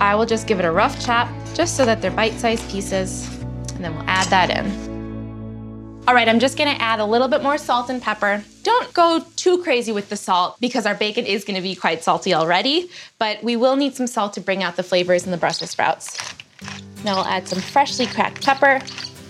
I 0.00 0.14
will 0.14 0.26
just 0.26 0.46
give 0.46 0.58
it 0.58 0.64
a 0.64 0.70
rough 0.70 1.04
chop 1.04 1.28
just 1.54 1.76
so 1.76 1.84
that 1.84 2.02
they're 2.02 2.10
bite-sized 2.10 2.68
pieces, 2.68 3.28
and 3.74 3.84
then 3.84 3.94
we'll 3.94 4.04
add 4.06 4.26
that 4.28 4.50
in. 4.50 6.02
All 6.06 6.14
right, 6.14 6.28
I'm 6.28 6.38
just 6.38 6.58
gonna 6.58 6.76
add 6.78 7.00
a 7.00 7.04
little 7.04 7.28
bit 7.28 7.42
more 7.42 7.56
salt 7.56 7.88
and 7.88 8.02
pepper. 8.02 8.44
Don't 8.66 8.92
go 8.94 9.24
too 9.36 9.62
crazy 9.62 9.92
with 9.92 10.08
the 10.08 10.16
salt 10.16 10.58
because 10.58 10.86
our 10.86 10.94
bacon 10.96 11.24
is 11.24 11.44
gonna 11.44 11.62
be 11.62 11.76
quite 11.76 12.02
salty 12.02 12.34
already, 12.34 12.90
but 13.16 13.40
we 13.44 13.54
will 13.54 13.76
need 13.76 13.94
some 13.94 14.08
salt 14.08 14.32
to 14.32 14.40
bring 14.40 14.64
out 14.64 14.74
the 14.74 14.82
flavors 14.82 15.24
in 15.24 15.30
the 15.30 15.36
Brussels 15.36 15.70
sprouts. 15.70 16.18
Now 17.04 17.14
we'll 17.14 17.26
add 17.26 17.46
some 17.46 17.60
freshly 17.60 18.06
cracked 18.06 18.44
pepper. 18.44 18.80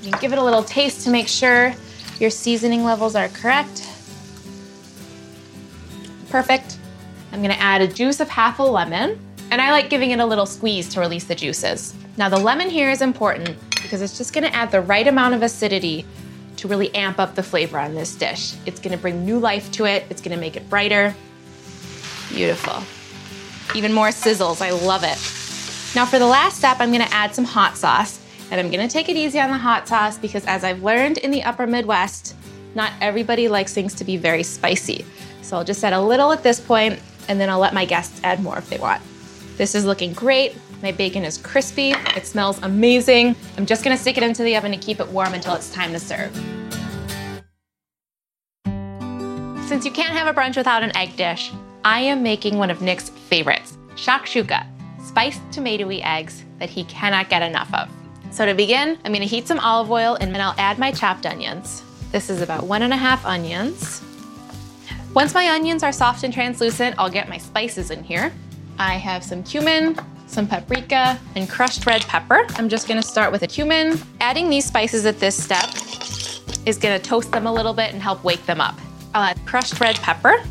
You 0.00 0.11
give 0.23 0.33
it 0.33 0.38
a 0.38 0.43
little 0.43 0.62
taste 0.62 1.05
to 1.05 1.11
make 1.11 1.28
sure 1.28 1.75
your 2.19 2.31
seasoning 2.31 2.83
levels 2.83 3.14
are 3.14 3.28
correct. 3.28 3.87
Perfect. 6.31 6.78
I'm 7.31 7.43
gonna 7.43 7.59
add 7.59 7.83
a 7.83 7.88
juice 7.88 8.21
of 8.21 8.31
half 8.31 8.59
a 8.59 8.62
lemon, 8.62 9.21
and 9.50 9.61
I 9.61 9.71
like 9.71 9.90
giving 9.90 10.12
it 10.12 10.19
a 10.19 10.25
little 10.25 10.47
squeeze 10.47 10.88
to 10.95 11.00
release 11.00 11.25
the 11.25 11.35
juices. 11.35 11.93
Now 12.16 12.31
the 12.31 12.38
lemon 12.38 12.71
here 12.71 12.90
is 12.90 13.02
important 13.02 13.55
because 13.83 14.00
it's 14.00 14.16
just 14.16 14.33
gonna 14.33 14.47
add 14.47 14.71
the 14.71 14.81
right 14.81 15.07
amount 15.07 15.35
of 15.35 15.43
acidity 15.43 16.07
to 16.57 16.69
really 16.69 16.95
amp 16.95 17.19
up 17.19 17.35
the 17.35 17.43
flavor 17.43 17.79
on 17.79 17.95
this 17.95 18.15
dish. 18.15 18.55
It's 18.67 18.81
gonna 18.81 18.97
bring 18.97 19.25
new 19.25 19.39
life 19.39 19.71
to 19.73 19.85
it, 19.85 20.05
it's 20.11 20.23
gonna 20.23 20.37
make 20.37 20.57
it 20.57 20.69
brighter. 20.71 21.15
Beautiful. 22.29 22.83
Even 23.77 23.93
more 23.93 24.09
sizzles, 24.09 24.61
I 24.61 24.71
love 24.71 25.03
it. 25.03 25.19
Now 25.95 26.07
for 26.07 26.19
the 26.19 26.27
last 26.27 26.59
step, 26.59 26.77
I'm 26.81 26.93
gonna 26.93 27.09
add 27.11 27.35
some 27.35 27.45
hot 27.45 27.77
sauce. 27.77 28.21
And 28.51 28.61
I'm 28.61 28.71
gonna 28.71 28.89
take 28.89 29.09
it 29.09 29.17
easy 29.17 29.41
on 29.41 29.51
the 29.51 29.59
hot 29.59 29.89
sauce 29.89 30.19
because 30.19 30.45
as 30.47 30.63
I've 30.63 30.83
learned 30.83 31.19
in 31.19 31.33
the 31.33 31.43
upper 31.43 31.67
Midwest, 31.67 32.37
not 32.77 32.93
everybody 33.01 33.49
likes 33.49 33.73
things 33.75 33.95
to 33.95 34.05
be 34.05 34.17
very 34.17 34.43
spicy. 34.43 35.05
So 35.43 35.57
I'll 35.57 35.65
just 35.65 35.83
add 35.83 35.93
a 35.93 36.01
little 36.01 36.31
at 36.33 36.43
this 36.43 36.61
point, 36.61 37.01
and 37.29 37.41
then 37.41 37.51
I'll 37.51 37.59
let 37.59 37.75
my 37.75 37.85
guests 37.85 38.21
add 38.23 38.43
more 38.43 38.59
if 38.59 38.69
they 38.69 38.79
want. 38.79 39.03
This 39.57 39.75
is 39.75 39.85
looking 39.85 40.13
great. 40.13 40.57
My 40.83 40.92
bacon 40.92 41.25
is 41.25 41.38
crispy. 41.38 41.95
It 42.14 42.26
smells 42.26 42.61
amazing. 42.62 43.35
I'm 43.56 43.66
just 43.66 43.83
gonna 43.83 43.97
stick 43.97 44.16
it 44.16 44.23
into 44.23 44.42
the 44.42 44.56
oven 44.56 44.73
to 44.73 44.78
keep 44.78 45.00
it 45.00 45.09
warm 45.09 45.35
until 45.35 45.54
it's 45.54 45.71
time 45.73 45.92
to 45.92 45.99
serve. 45.99 46.35
Since 49.66 49.85
you 49.85 49.90
can't 49.90 50.12
have 50.12 50.28
a 50.28 50.38
brunch 50.38 50.56
without 50.56 50.83
an 50.83 50.97
egg 50.97 51.16
dish, 51.16 51.50
I 51.85 52.00
am 52.00 52.23
making 52.23 52.59
one 52.59 52.71
of 52.71 52.83
Nick's 52.83 53.09
favorites, 53.09 53.78
shakshuka, 53.95 54.66
spiced 55.04 55.40
tomatoey 55.50 56.04
eggs 56.04 56.45
that 56.59 56.68
he 56.68 56.85
cannot 56.85 57.30
get 57.30 57.42
enough 57.42 57.73
of. 57.75 57.88
So 58.30 58.45
to 58.45 58.54
begin, 58.54 58.99
I'm 59.04 59.12
gonna 59.12 59.25
heat 59.25 59.49
some 59.49 59.59
olive 59.59 59.90
oil 59.90 60.16
and 60.21 60.35
then 60.35 60.40
I'll 60.40 60.54
add 60.59 60.78
my 60.78 60.92
chopped 60.92 61.26
onions. 61.26 61.83
This 62.12 62.30
is 62.30 62.42
about 62.42 62.64
one 62.64 62.83
and 62.83 62.92
a 62.92 62.97
half 62.97 63.25
onions. 63.25 64.02
Once 65.14 65.33
my 65.33 65.49
onions 65.49 65.83
are 65.83 65.92
soft 65.92 66.23
and 66.25 66.35
translucent, 66.35 66.95
I'll 66.99 67.11
get 67.11 67.28
my 67.28 67.38
spices 67.38 67.90
in 67.90 68.04
here. 68.04 68.33
I 68.78 68.95
have 68.95 69.25
some 69.25 69.42
cumin, 69.42 69.99
some 70.26 70.47
paprika, 70.47 71.18
and 71.35 71.49
crushed 71.49 71.87
red 71.87 72.02
pepper. 72.02 72.47
I'm 72.56 72.68
just 72.68 72.88
gonna 72.88 73.02
start 73.02 73.33
with 73.33 73.42
a 73.42 73.47
cumin. 73.47 74.00
Adding 74.21 74.50
these 74.50 74.64
spices 74.64 75.06
at 75.06 75.18
this 75.18 75.40
step 75.42 75.71
is 76.66 76.78
gonna 76.78 76.99
toast 76.99 77.33
them 77.33 77.47
a 77.47 77.52
little 77.52 77.73
bit 77.73 77.92
and 77.92 78.02
help 78.02 78.23
wake 78.25 78.45
them 78.47 78.61
up. 78.61 78.78
I'll 79.14 79.23
add 79.23 79.38
crushed 79.47 79.80
red 79.80 79.97
pepper, 79.97 80.42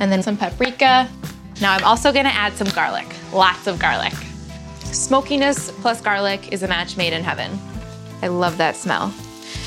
and 0.00 0.10
then 0.10 0.22
some 0.22 0.36
paprika. 0.36 1.08
Now 1.60 1.74
I'm 1.74 1.84
also 1.84 2.12
gonna 2.12 2.28
add 2.30 2.54
some 2.54 2.68
garlic, 2.68 3.06
lots 3.32 3.66
of 3.66 3.78
garlic. 3.78 4.14
Smokiness 4.84 5.70
plus 5.80 6.00
garlic 6.00 6.52
is 6.52 6.62
a 6.62 6.68
match 6.68 6.96
made 6.96 7.12
in 7.12 7.22
heaven. 7.22 7.58
I 8.22 8.28
love 8.28 8.56
that 8.58 8.74
smell. 8.74 9.12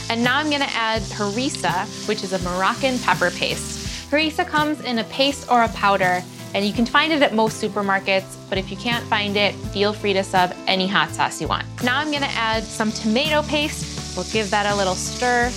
And 0.09 0.23
now 0.23 0.37
I'm 0.37 0.49
gonna 0.49 0.65
add 0.69 1.01
harissa, 1.03 1.85
which 2.07 2.23
is 2.23 2.33
a 2.33 2.39
Moroccan 2.39 2.99
pepper 2.99 3.31
paste. 3.31 4.09
Harissa 4.09 4.45
comes 4.45 4.81
in 4.81 4.99
a 4.99 5.03
paste 5.05 5.49
or 5.49 5.63
a 5.63 5.69
powder, 5.69 6.21
and 6.53 6.65
you 6.65 6.73
can 6.73 6.85
find 6.85 7.13
it 7.13 7.21
at 7.21 7.33
most 7.33 7.61
supermarkets, 7.61 8.37
but 8.49 8.57
if 8.57 8.69
you 8.69 8.77
can't 8.77 9.05
find 9.05 9.37
it, 9.37 9.53
feel 9.73 9.93
free 9.93 10.13
to 10.13 10.23
sub 10.23 10.53
any 10.67 10.87
hot 10.87 11.09
sauce 11.09 11.41
you 11.41 11.47
want. 11.47 11.65
Now 11.83 11.99
I'm 11.99 12.11
gonna 12.11 12.25
add 12.27 12.63
some 12.63 12.91
tomato 12.91 13.41
paste. 13.43 14.15
We'll 14.15 14.25
give 14.31 14.49
that 14.51 14.65
a 14.71 14.75
little 14.75 14.95
stir. 14.95 15.51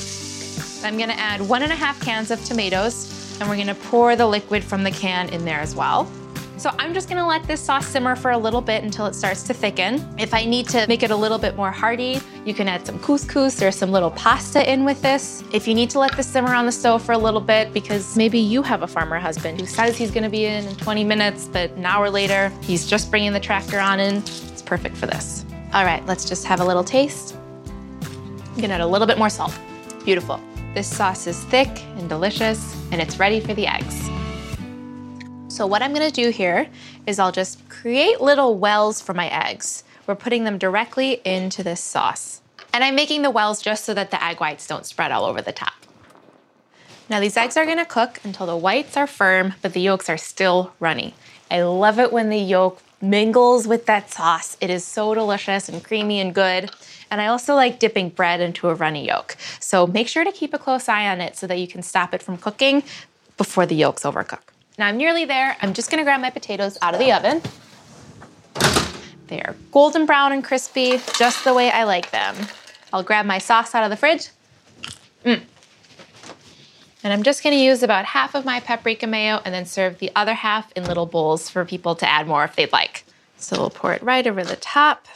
I'm 0.87 0.99
gonna 0.99 1.15
add 1.15 1.41
one 1.41 1.63
and 1.63 1.73
a 1.73 1.77
half 1.77 2.01
cans 2.01 2.31
of 2.31 2.45
tomatoes, 2.45 3.39
and 3.41 3.49
we're 3.49 3.57
gonna 3.57 3.75
pour 3.75 4.17
the 4.17 4.27
liquid 4.27 4.63
from 4.63 4.85
the 4.85 4.91
can 4.91 5.29
in 5.31 5.45
there 5.45 5.61
as 5.61 5.75
well. 5.75 6.11
So 6.57 6.71
I'm 6.79 6.95
just 6.95 7.09
gonna 7.09 7.27
let 7.27 7.43
this 7.45 7.61
sauce 7.61 7.87
simmer 7.87 8.15
for 8.15 8.31
a 8.31 8.39
little 8.39 8.61
bit 8.61 8.85
until 8.85 9.07
it 9.07 9.15
starts 9.15 9.43
to 9.45 9.55
thicken. 9.55 10.07
If 10.19 10.33
I 10.33 10.45
need 10.45 10.69
to 10.69 10.87
make 10.87 11.03
it 11.03 11.11
a 11.11 11.17
little 11.17 11.39
bit 11.39 11.57
more 11.57 11.71
hearty, 11.71 12.21
you 12.45 12.55
can 12.55 12.69
add 12.69 12.87
some 12.87 12.99
couscous 13.01 13.61
or 13.61 13.73
some 13.73 13.91
little 13.91 14.13
pasta 14.13 14.71
in 14.71 14.85
with 14.85 15.03
this. 15.03 15.43
If 15.53 15.67
you 15.67 15.75
need 15.75 15.91
to 15.91 15.99
let 15.99 16.17
this 16.17 16.29
simmer 16.29 16.55
on 16.55 16.67
the 16.67 16.73
stove 16.73 17.03
for 17.03 17.13
a 17.13 17.19
little 17.19 17.41
bit 17.41 17.73
because 17.73 18.17
maybe 18.17 18.39
you 18.39 18.63
have 18.63 18.83
a 18.83 18.87
farmer 18.87 19.19
husband 19.19 19.61
who 19.61 19.67
says 19.67 19.97
he's 19.97 20.13
gonna 20.13 20.31
be 20.31 20.47
in 20.47 20.65
in 20.65 20.77
20 20.77 21.03
minutes, 21.03 21.49
but 21.53 21.71
an 21.73 21.85
hour 21.85 22.09
later, 22.09 22.53
he's 22.63 22.87
just 22.87 23.11
bringing 23.11 23.33
the 23.33 23.41
tractor 23.41 23.81
on 23.81 23.99
in, 23.99 24.19
it's 24.19 24.63
perfect 24.63 24.97
for 24.97 25.07
this. 25.07 25.45
All 25.73 25.85
right, 25.85 26.05
let's 26.07 26.25
just 26.25 26.47
have 26.47 26.61
a 26.61 26.65
little 26.65 26.85
taste. 26.85 27.37
I'm 28.05 28.61
gonna 28.61 28.75
add 28.75 28.81
a 28.81 28.87
little 28.87 29.09
bit 29.09 29.19
more 29.19 29.29
salt. 29.29 29.59
Beautiful. 30.05 30.41
This 30.75 30.87
sauce 30.87 31.27
is 31.27 31.43
thick 31.45 31.69
and 31.97 32.09
delicious, 32.09 32.77
and 32.93 33.01
it's 33.01 33.19
ready 33.19 33.41
for 33.41 33.55
the 33.55 33.67
eggs. 33.67 34.14
So 35.55 35.69
what 35.69 35.83
I'm 35.83 35.93
gonna 35.93 36.11
do 36.11 36.31
here 36.31 36.67
is 37.07 37.21
I'll 37.21 37.31
just 37.31 37.69
create 37.69 38.21
little 38.21 38.59
wells 38.59 39.01
for 39.01 39.15
my 39.15 39.29
eggs. 39.29 39.85
We're 40.05 40.17
putting 40.17 40.43
them 40.43 40.59
directly 40.59 41.21
into 41.25 41.63
this 41.63 41.81
sauce. 41.81 42.41
And 42.73 42.83
I'm 42.83 42.97
making 42.97 43.23
the 43.23 43.31
wells 43.31 43.63
just 43.63 43.85
so 43.85 43.95
that 43.95 44.11
the 44.11 44.21
egg 44.21 44.41
whites 44.41 44.67
don't 44.67 44.85
spread 44.85 45.13
all 45.13 45.25
over 45.25 45.41
the 45.41 45.53
top. 45.53 45.75
Now 47.09 47.21
these 47.21 47.37
eggs 47.37 47.57
are 47.57 47.67
gonna 47.67 47.85
cook 47.85 48.19
until 48.25 48.47
the 48.47 48.57
whites 48.57 48.97
are 48.97 49.07
firm, 49.07 49.55
but 49.63 49.75
the 49.75 49.81
yolks 49.81 50.11
are 50.11 50.17
still 50.17 50.73
runny. 50.81 51.15
I 51.49 51.63
love 51.63 52.01
it 52.01 52.13
when 52.13 52.31
the 52.31 52.39
yolk 52.39 52.83
mingles 53.01 53.69
with 53.69 53.87
that 53.87 54.11
sauce. 54.11 54.57
It 54.61 54.71
is 54.71 54.83
so 54.85 55.15
delicious 55.15 55.69
and 55.69 55.85
creamy 55.85 56.19
and 56.19 56.35
good. 56.35 56.73
And 57.13 57.21
I 57.21 57.29
also 57.29 57.55
like 57.55 57.79
dipping 57.79 58.09
bread 58.09 58.41
into 58.41 58.71
a 58.71 58.75
runny 58.75 59.07
yolk. 59.07 59.37
So 59.61 59.87
make 59.87 60.09
sure 60.09 60.25
to 60.25 60.33
keep 60.33 60.53
a 60.53 60.59
close 60.59 60.89
eye 60.89 61.09
on 61.09 61.21
it 61.21 61.37
so 61.37 61.47
that 61.47 61.61
you 61.61 61.69
can 61.69 61.85
stop 61.85 62.13
it 62.13 62.25
from 62.25 62.39
cooking 62.39 62.83
before 63.37 63.67
the 63.67 63.77
yolks 63.77 64.03
overcook. 64.03 64.54
Now 64.79 64.87
I'm 64.89 64.97
nearly 64.97 65.25
there. 65.25 65.57
I'm 65.63 65.73
just 65.73 65.91
gonna 65.91 66.05
grab 66.05 66.21
my 66.21 66.31
potatoes 66.31 66.77
out 66.83 66.95
of 66.95 67.01
the 67.01 67.13
oven. 67.13 67.41
They 69.29 69.41
are 69.41 69.55
golden 69.71 70.07
brown 70.07 70.33
and 70.33 70.45
crispy, 70.45 71.01
just 71.19 71.45
the 71.45 71.55
way 71.55 71.71
I 71.71 71.85
like 71.85 72.11
them. 72.11 72.37
I'll 72.93 73.03
grab 73.03 73.27
my 73.27 73.39
sauce 73.39 73.75
out 73.75 73.85
of 73.85 73.91
the 73.91 73.97
fridge. 73.97 74.29
Mm. 75.25 75.43
And 77.03 77.13
I'm 77.13 77.23
just 77.23 77.43
gonna 77.43 77.57
use 77.57 77.83
about 77.83 78.05
half 78.05 78.35
of 78.35 78.45
my 78.45 78.61
paprika 78.61 79.07
mayo 79.07 79.41
and 79.45 79.55
then 79.55 79.67
serve 79.67 79.99
the 79.99 80.11
other 80.17 80.35
half 80.35 80.73
in 80.73 80.85
little 80.85 81.07
bowls 81.07 81.49
for 81.49 81.65
people 81.65 81.95
to 81.97 82.09
add 82.09 82.27
more 82.27 82.45
if 82.45 82.57
they'd 82.57 82.73
like. 82.73 83.05
So 83.37 83.59
we'll 83.59 83.71
pour 83.71 83.93
it 83.93 84.03
right 84.03 84.27
over 84.27 84.43
the 84.43 84.57
top 84.57 85.07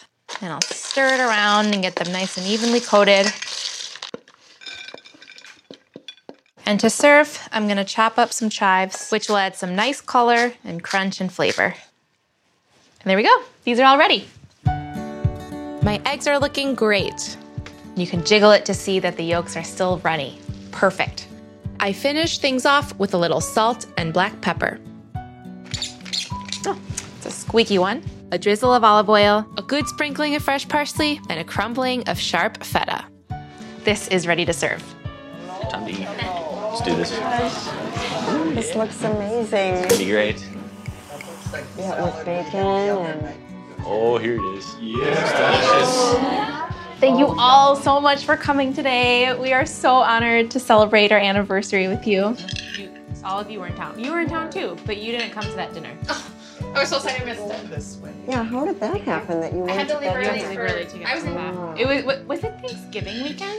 and 0.40 0.52
I'll 0.52 0.60
stir 0.60 1.14
it 1.14 1.20
around 1.20 1.72
and 1.72 1.82
get 1.82 1.96
them 1.96 2.12
nice 2.12 2.36
and 2.36 2.46
evenly 2.46 2.80
coated. 2.80 3.26
And 6.68 6.78
to 6.80 6.90
serve, 6.90 7.48
I'm 7.50 7.66
gonna 7.66 7.82
chop 7.82 8.18
up 8.18 8.30
some 8.30 8.50
chives, 8.50 9.08
which 9.08 9.30
will 9.30 9.38
add 9.38 9.56
some 9.56 9.74
nice 9.74 10.02
color 10.02 10.52
and 10.64 10.84
crunch 10.84 11.18
and 11.18 11.32
flavor. 11.32 11.74
And 13.00 13.06
there 13.06 13.16
we 13.16 13.22
go, 13.22 13.42
these 13.64 13.80
are 13.80 13.86
all 13.86 13.96
ready. 13.96 14.28
My 14.66 15.98
eggs 16.04 16.26
are 16.26 16.38
looking 16.38 16.74
great. 16.74 17.38
You 17.96 18.06
can 18.06 18.22
jiggle 18.22 18.50
it 18.50 18.66
to 18.66 18.74
see 18.74 19.00
that 19.00 19.16
the 19.16 19.22
yolks 19.22 19.56
are 19.56 19.64
still 19.64 19.96
runny. 20.00 20.38
Perfect. 20.70 21.26
I 21.80 21.94
finish 21.94 22.36
things 22.36 22.66
off 22.66 22.94
with 22.98 23.14
a 23.14 23.18
little 23.18 23.40
salt 23.40 23.86
and 23.96 24.12
black 24.12 24.38
pepper. 24.42 24.78
Oh, 26.66 26.78
it's 27.16 27.24
a 27.24 27.30
squeaky 27.30 27.78
one. 27.78 28.04
A 28.30 28.38
drizzle 28.38 28.74
of 28.74 28.84
olive 28.84 29.08
oil, 29.08 29.46
a 29.56 29.62
good 29.62 29.88
sprinkling 29.88 30.34
of 30.34 30.42
fresh 30.42 30.68
parsley, 30.68 31.18
and 31.30 31.40
a 31.40 31.44
crumbling 31.44 32.06
of 32.10 32.18
sharp 32.18 32.62
feta. 32.62 33.06
This 33.84 34.06
is 34.08 34.26
ready 34.26 34.44
to 34.44 34.52
serve. 34.52 34.84
Time 35.70 35.86
to 35.86 35.92
eat. 35.92 36.17
Let's 36.78 36.90
do 36.90 36.96
this. 36.96 37.10
This 38.54 38.76
looks 38.76 39.02
amazing. 39.02 39.74
It'll 39.84 39.98
be 39.98 40.10
great. 40.10 40.46
Yeah, 41.76 42.04
with 42.04 42.24
bacon 42.24 42.60
and 42.60 43.34
Oh, 43.84 44.16
here 44.18 44.36
it 44.36 44.42
is. 44.56 44.76
Yes, 44.80 46.70
Thank 47.00 47.18
you 47.18 47.26
all 47.38 47.74
so 47.74 48.00
much 48.00 48.24
for 48.24 48.36
coming 48.36 48.72
today. 48.72 49.36
We 49.40 49.52
are 49.52 49.66
so 49.66 49.94
honored 49.94 50.50
to 50.52 50.60
celebrate 50.60 51.10
our 51.10 51.18
anniversary 51.18 51.88
with 51.88 52.06
you. 52.06 52.36
you 52.76 52.90
all 53.24 53.40
of 53.40 53.50
you 53.50 53.58
were 53.58 53.66
in 53.66 53.74
town. 53.74 53.98
You 53.98 54.12
were 54.12 54.20
in 54.20 54.28
town 54.28 54.50
too, 54.50 54.76
but 54.86 54.98
you 54.98 55.10
didn't 55.10 55.30
come 55.32 55.42
to 55.44 55.52
that 55.56 55.74
dinner. 55.74 55.90
Oh, 56.08 56.32
I 56.76 56.80
was 56.80 56.90
so 56.90 56.98
sorry, 57.00 57.20
I 57.20 57.24
missed 57.24 58.00
it. 58.02 58.28
Yeah, 58.28 58.44
how 58.44 58.64
did 58.64 58.78
that 58.80 59.00
happen 59.00 59.40
that 59.40 59.52
you 59.52 59.60
went 59.60 59.72
I 59.72 59.76
went 59.76 59.88
had 59.90 60.00
to 60.00 60.04
to 60.06 60.14
leave 60.16 60.28
early 60.28 60.42
with- 60.42 60.54
for. 60.54 60.60
early 60.60 60.84
to 60.86 61.10
I 61.10 61.14
was 61.16 61.24
in. 61.24 61.36
Oh. 61.36 61.74
It 61.76 61.86
was. 62.06 62.20
Was 62.26 62.44
it 62.44 62.54
Thanksgiving 62.60 63.24
weekend? 63.24 63.58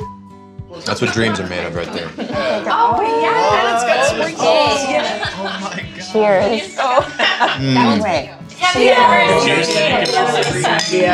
That's 0.86 1.02
what 1.02 1.14
dreams 1.14 1.40
are 1.40 1.48
made 1.48 1.66
of, 1.66 1.76
right 1.76 1.92
there. 1.92 2.10
Oh 2.18 3.02
yeah, 3.22 3.80
that's 3.80 4.14
good. 4.14 4.36
Oh. 4.40 5.74
Cheers. 6.12 6.78
Mm. 7.60 8.04
Wait. 8.04 8.28
Happy 8.58 8.90
anniversary. 8.90 10.62
Happy 10.62 11.06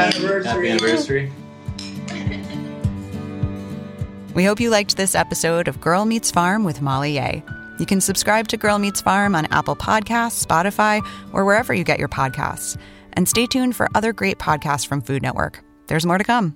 anniversary. 0.71 1.31
We 4.33 4.43
hope 4.43 4.59
you 4.59 4.69
liked 4.69 4.97
this 4.97 5.15
episode 5.15 5.67
of 5.67 5.79
Girl 5.79 6.05
Meets 6.05 6.31
Farm 6.31 6.63
with 6.63 6.81
Molly 6.81 7.13
Yeh. 7.13 7.41
You 7.79 7.85
can 7.85 8.01
subscribe 8.01 8.47
to 8.49 8.57
Girl 8.57 8.79
Meets 8.79 9.01
Farm 9.01 9.35
on 9.35 9.45
Apple 9.47 9.75
Podcasts, 9.75 10.45
Spotify, 10.45 11.05
or 11.33 11.45
wherever 11.45 11.73
you 11.73 11.83
get 11.83 11.99
your 11.99 12.09
podcasts. 12.09 12.77
And 13.13 13.29
stay 13.29 13.45
tuned 13.45 13.75
for 13.75 13.87
other 13.95 14.11
great 14.13 14.39
podcasts 14.39 14.85
from 14.87 15.01
Food 15.01 15.21
Network. 15.21 15.63
There's 15.87 16.05
more 16.05 16.17
to 16.17 16.23
come. 16.23 16.55